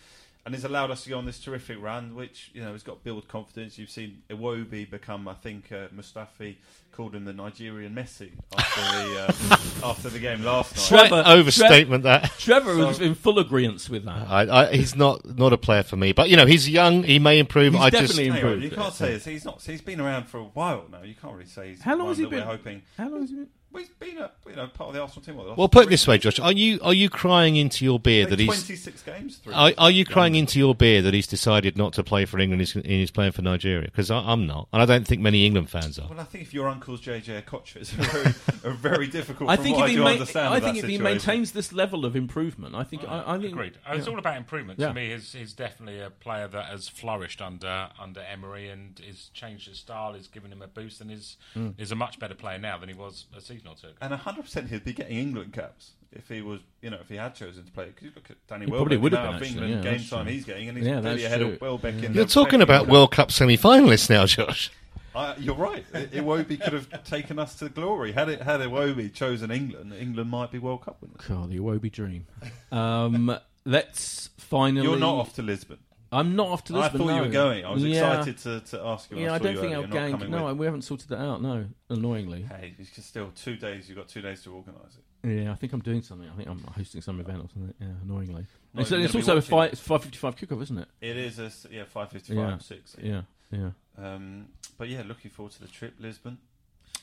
[0.45, 3.03] And has allowed us to go on this terrific run, which you know has got
[3.03, 3.77] build confidence.
[3.79, 6.55] You've seen Iwobi become, I think, uh, Mustafi
[6.91, 10.85] called him the Nigerian Messi after the um, after the game last night.
[10.87, 12.31] Trevor- Slight overstatement that.
[12.37, 14.29] Trevor So- was in full agreement with that.
[14.29, 17.03] I, I, he's not not a player for me, but you know he's young.
[17.03, 17.73] He may improve.
[17.73, 19.25] He's I definitely Hang on, improved you can't so- say this.
[19.25, 19.61] He's not.
[19.61, 21.01] He's been around for a while now.
[21.01, 22.39] You can't really say he's How long one has he been?
[22.39, 22.81] We're hoping.
[22.97, 23.49] How long has he been?
[23.75, 25.35] Well, he's been a you know part of the Arsenal team.
[25.35, 26.17] What, the well put it this way.
[26.17, 26.39] Josh.
[26.39, 29.37] Are you are you crying into your beer Like that he's 26 games.
[29.37, 30.05] Through Are, are you Young.
[30.05, 33.11] crying into your beer that he's decided not to play for England and he's, he's
[33.11, 33.83] playing for Nigeria?
[33.87, 36.07] Because I'm not, and I don't think many England fans are.
[36.09, 39.49] Well, I think if your uncle's JJ Okocha, it's very, a very difficult.
[39.49, 41.73] I think if he I do ma- understand I think that if he maintains this
[41.73, 43.77] level of improvement, I think I, I think Agreed.
[43.89, 44.13] It's yeah.
[44.13, 44.79] all about improvement.
[44.79, 44.87] Yeah.
[44.87, 49.31] To me, he's, he's definitely a player that has flourished under under Emery and has
[49.33, 51.73] changed his style, has given him a boost, and is Mm.
[51.77, 53.97] is a much better player now than he was a season or two ago.
[54.01, 57.15] and 100 percent he'd be getting England caps if he was, you know, if he
[57.15, 57.85] had chosen to play.
[57.87, 59.91] Because you look at Danny He Welbeck, probably would have been, of actually, England yeah,
[59.91, 60.33] game time true.
[60.33, 61.51] he's getting, and he's Yeah, clearly that's ahead true.
[61.53, 61.95] of Welbeck.
[61.95, 62.87] in You're the talking pecking about.
[62.87, 64.71] World Cup semi-finalists now, Josh.
[65.15, 65.85] Uh, you're right.
[65.93, 68.11] Iwobi could have taken us to glory.
[68.11, 71.21] Had it had Iwobi chosen England, England might be World Cup winners.
[71.25, 72.27] God, the Iwobi dream.
[72.69, 73.33] Um,
[73.65, 74.85] let's finally.
[74.85, 75.77] You're not off to Lisbon.
[76.11, 77.01] I'm not off to Lisbon.
[77.01, 77.15] I thought no.
[77.17, 77.65] you were going.
[77.65, 78.19] I was Yeah.
[78.19, 79.17] excited to, to ask you.
[79.17, 79.75] when Yeah, I saw don't you think earlier.
[79.87, 80.31] our You're not gang.
[80.31, 80.57] No, with.
[80.57, 81.41] we haven't sorted that out.
[81.41, 82.43] No, annoyingly.
[82.43, 83.89] Hey, you can still two days.
[83.89, 85.27] You've got two days to organise it.
[85.27, 86.29] Yeah, I think I'm doing something.
[86.29, 87.73] I think I'm hosting some event or something.
[87.79, 88.45] Yeah, annoyingly.
[88.73, 90.87] Well, it's it's gonna also a watching five, it's 555 kickoff, isn't it?
[91.01, 92.57] It is a s- yeah five fifty Yeah.
[92.59, 92.95] six.
[93.01, 93.71] Yeah, yeah.
[93.97, 94.47] Um,
[94.77, 96.37] but yeah, looking forward to the trip, Lisbon.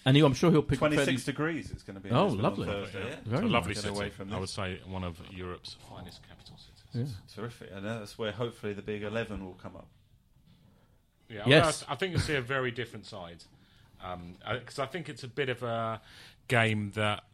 [0.05, 1.71] And he, I'm sure he'll pick a Twenty fairly- degrees.
[1.71, 2.11] It's going to be.
[2.11, 2.67] Oh, Lisbon lovely.
[2.67, 2.99] Thursday.
[3.09, 3.17] Yeah.
[3.25, 3.85] Very It's a lovely nice.
[3.87, 4.11] Away city.
[4.11, 6.72] from I would say one of Europe's finest capital cities.
[6.93, 7.05] Yeah.
[7.35, 9.89] Terrific, and that's where hopefully the big eleven will come up.
[11.29, 11.85] Yeah, Yes.
[11.89, 13.45] I, I think you'll see a very different side
[14.03, 16.01] um, uh, because I think it's a bit of a
[16.49, 17.25] game that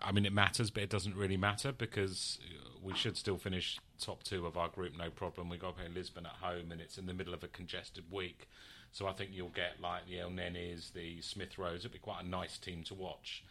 [0.00, 2.38] I mean it matters, but it doesn't really matter because
[2.82, 5.48] we should still finish top two of our group, no problem.
[5.48, 8.04] We got to play Lisbon at home, and it's in the middle of a congested
[8.12, 8.48] week,
[8.92, 11.84] so I think you'll get like the Elnenys, the Smith Rows.
[11.84, 13.42] It'll be quite a nice team to watch.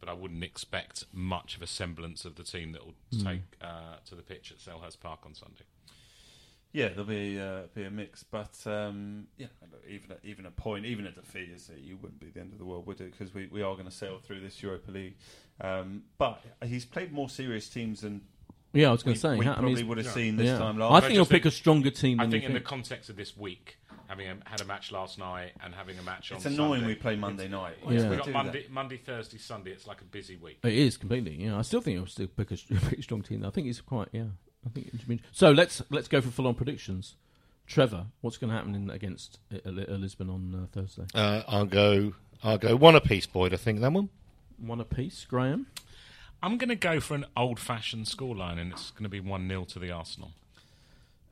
[0.00, 3.96] But I wouldn't expect much of a semblance of the team that will take uh,
[4.06, 5.64] to the pitch at Selhurst Park on Sunday.
[6.72, 9.46] Yeah, there'll be uh, be a mix, but um, yeah,
[9.88, 12.58] even a, even a point, even a defeat, is you wouldn't be the end of
[12.58, 13.12] the world, would it?
[13.16, 15.14] Because we, we are going to sail through this Europa League.
[15.60, 18.22] Um, but he's played more serious teams than
[18.72, 19.36] Yeah, I was going to say.
[19.36, 20.12] we I mean, probably it's- would have yeah.
[20.12, 20.58] seen this yeah.
[20.58, 20.90] time I last.
[20.90, 22.60] think I think he'll just pick a stronger team I than think you in the
[22.60, 23.78] context of this week,
[24.08, 26.36] having a, had a match last night and having a match on.
[26.36, 27.76] It's annoying Sunday, we play Monday night.
[27.82, 27.88] Yeah.
[27.88, 29.70] we We got do Monday, Monday, Thursday, Sunday.
[29.72, 30.58] It's like a busy week.
[30.62, 31.34] It is completely.
[31.36, 32.56] Yeah, I still think he'll still pick a,
[32.88, 33.44] pick a strong team.
[33.44, 34.08] I think he's quite.
[34.12, 34.24] Yeah,
[34.66, 34.90] I think.
[34.92, 37.16] It's been, so let's let's go for full on predictions.
[37.66, 41.06] Trevor, what's going to happen in, against uh, uh, Lisbon on uh, Thursday?
[41.14, 42.14] Uh, I'll go.
[42.42, 43.54] I'll go one apiece, Boyd.
[43.54, 44.10] I think that one.
[44.58, 45.66] One apiece, Graham.
[46.42, 49.64] I'm going to go for an old-fashioned scoreline, and it's going to be one 0
[49.64, 50.32] to the Arsenal.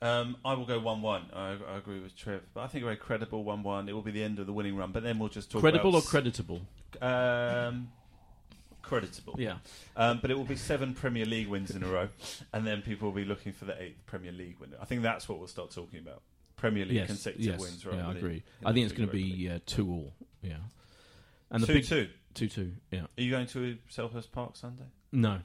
[0.03, 1.27] Um, I will go one-one.
[1.33, 3.89] I, I agree with Trev, but I think a very credible one-one.
[3.89, 5.95] It will be the end of the winning run, but then we'll just talk Credible
[5.95, 6.61] or creditable?
[7.01, 7.93] Um,
[8.83, 9.37] creditable.
[9.39, 9.59] Yeah.
[9.97, 12.09] Um, but it will be seven Premier League wins in a row,
[12.53, 14.75] and then people will be looking for the eighth Premier League win.
[14.81, 16.23] I think that's what we'll start talking about.
[16.57, 17.07] Premier League Yes.
[17.07, 17.61] consecutive yes.
[17.61, 17.85] wins.
[17.85, 18.43] Yeah, I agree.
[18.65, 20.13] I think it's going to be uh, two all.
[20.43, 20.57] Yeah.
[21.51, 22.09] And the two big two.
[22.35, 22.73] two two.
[22.91, 23.03] Yeah.
[23.03, 24.85] Are you going to Selhurst Park Sunday?
[25.13, 25.41] No.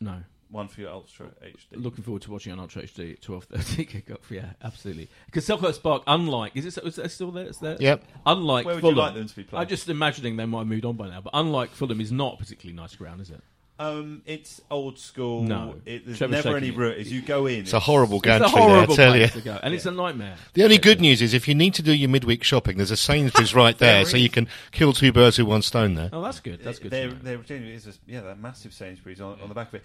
[0.00, 0.22] No.
[0.54, 1.82] One for your Ultra HD.
[1.82, 4.30] Looking forward to watching on Ultra HD twelve thirty kickoff.
[4.30, 5.08] Yeah, absolutely.
[5.26, 7.46] Because Selhurst Park, unlike is it is it still there?
[7.46, 7.76] It's there.
[7.80, 8.04] Yep.
[8.24, 9.62] Unlike Where would you like them to be playing?
[9.62, 11.20] I'm just imagining they might have moved on by now.
[11.22, 13.40] But unlike Fulham, is not a particularly nice ground, is it?
[13.76, 15.42] Um, it's old school.
[15.42, 15.74] No.
[15.84, 16.98] it, there's Trevor's never any shaking route.
[16.98, 19.22] As you go in, It's a horrible It's a gantry there, I horrible tell you.
[19.28, 20.36] place to go, and it's a nightmare.
[20.52, 22.96] The only good news is if you need to do your midweek shopping, there's a
[22.96, 26.08] Sainsbury's right there, so you can kill two birds with one stone there.
[26.12, 26.62] Oh, that's good.
[26.62, 26.90] That's good.
[26.92, 27.14] to There, know.
[27.22, 29.82] there genuinely is a, yeah, that massive Sainsbury's on, on the back of it.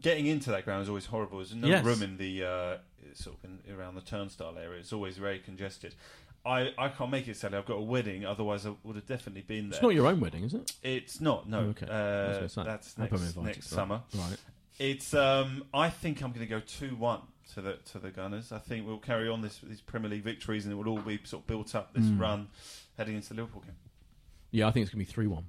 [0.00, 1.38] Getting into that ground is always horrible.
[1.38, 1.84] There's no Yes.
[1.84, 2.76] room in the uh,
[3.14, 4.78] sort of in, around the turnstile area.
[4.78, 5.94] It's always very congested.
[6.46, 7.56] I, I can't make it, Sally.
[7.56, 8.24] I've got a wedding.
[8.26, 9.78] Otherwise, I would have definitely been there.
[9.78, 10.72] It's not your own wedding, is it?
[10.82, 11.48] It's not.
[11.48, 11.58] No.
[11.58, 11.86] Oh, okay.
[11.86, 13.64] Uh, that's I next, invited, next right.
[13.64, 14.02] summer.
[14.14, 14.36] Right.
[14.78, 15.14] It's.
[15.14, 17.20] Um, I think I'm going to go two one
[17.54, 18.52] to the to the Gunners.
[18.52, 21.18] I think we'll carry on this these Premier League victories, and it will all be
[21.24, 22.20] sort of built up this Mm.
[22.20, 22.48] run
[22.98, 23.76] heading into the Liverpool game.
[24.50, 25.44] Yeah, I think it's going to be three one.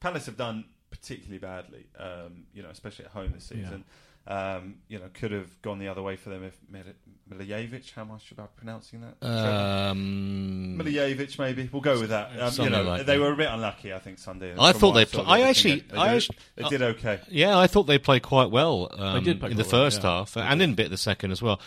[0.00, 3.84] Palace have done particularly badly, um, you know, especially at home this season.
[4.26, 6.82] Um, you know, could have gone the other way for them if Mil-
[7.30, 9.26] Milijevic, how much should I be pronouncing that?
[9.26, 11.68] Um, Milijevic, maybe.
[11.70, 12.30] We'll go with that.
[12.40, 13.22] Um, you know, like they that.
[13.22, 14.54] were a bit unlucky, I think, Sunday.
[14.58, 15.88] I thought they saw pl- of I actually- team.
[15.90, 17.20] They, I did, actu- they did okay.
[17.28, 20.10] yeah, I thought they played quite well um, did play in the well, first yeah.
[20.10, 21.60] half and in a bit of the second as well.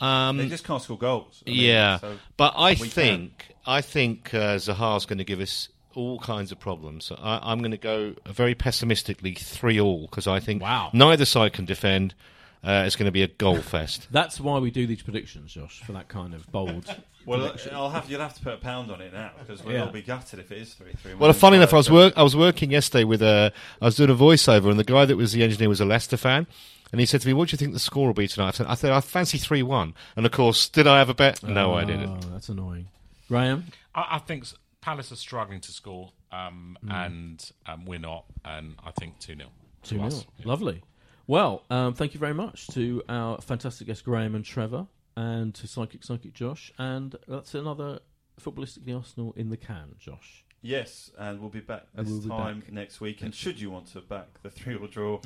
[0.00, 1.42] Um, They just can't score goals.
[1.46, 5.40] I mean, yeah, so but I we think I think uh, Zaha's going to give
[5.40, 7.10] us all kinds of problems.
[7.18, 10.90] I, I'm going to go very pessimistically three all because I think Wow.
[10.92, 12.14] neither side can defend.
[12.62, 14.08] Uh, it's going to be a goal fest.
[14.10, 16.94] That's why we do these predictions, Josh, for that kind of bold.
[17.26, 19.86] Well, I'll have you'll have to put a pound on it now because we'll Yeah.
[19.86, 21.14] all be gutted if it is three three.
[21.14, 22.12] Well, funny enough, I was work.
[22.18, 23.50] I was working yesterday with a.
[23.80, 26.18] I was doing a voiceover, and the guy that was the engineer was a Leicester
[26.18, 26.46] fan,
[26.92, 28.50] and he said to me, "What do you think the score will be tonight?" I
[28.50, 31.42] said, "I, said, I fancy three one." And of course, did I have a bet?
[31.42, 32.10] No, I Oh, didn't.
[32.10, 32.88] Oh, that's annoying.
[33.28, 34.54] Graham, I, I think s-
[34.84, 36.90] Palace are struggling to score, um, Hmm.
[36.90, 38.26] and um, we're not.
[38.44, 39.48] And I think two 0
[39.82, 40.82] two 0 Lovely.
[41.26, 45.66] Well, um, thank you very much to our fantastic guests Graham and Trevor, and to
[45.66, 48.00] Psychic Psychic Josh, and that's another
[48.38, 50.44] footballistically Arsenal in the can, Josh.
[50.60, 52.72] Yes, and we'll be back this we'll be time back.
[52.72, 53.22] next week.
[53.22, 55.20] And should you want to back the three or draw,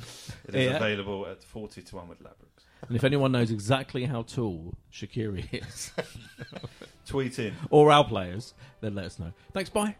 [0.47, 0.75] it is Yeah.
[0.77, 2.63] available at forty to one with Ladbrokes.
[2.87, 5.91] And if anyone knows exactly how tall Shaqiri is,
[7.05, 7.53] Tweet in.
[7.69, 9.31] or our players, then let us know.
[9.53, 9.69] Thanks.
[9.69, 9.95] Bye.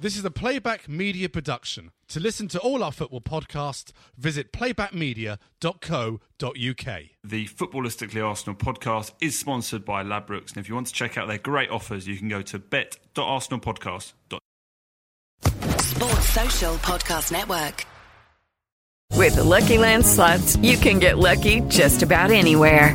[0.00, 1.90] This is a Playback Media production.
[2.10, 7.02] To listen to all our football podcasts, visit playbackmedia.co.uk.
[7.24, 11.26] The Footballistically Arsenal podcast is sponsored by Ladbrokes, and if you want to check out
[11.26, 14.38] their great offers, you can go to bet.arsenalpodcast.com.
[15.80, 17.84] Sports Social Podcast Network.
[19.16, 22.94] With the Lucky Land slots, you can get lucky just about anywhere.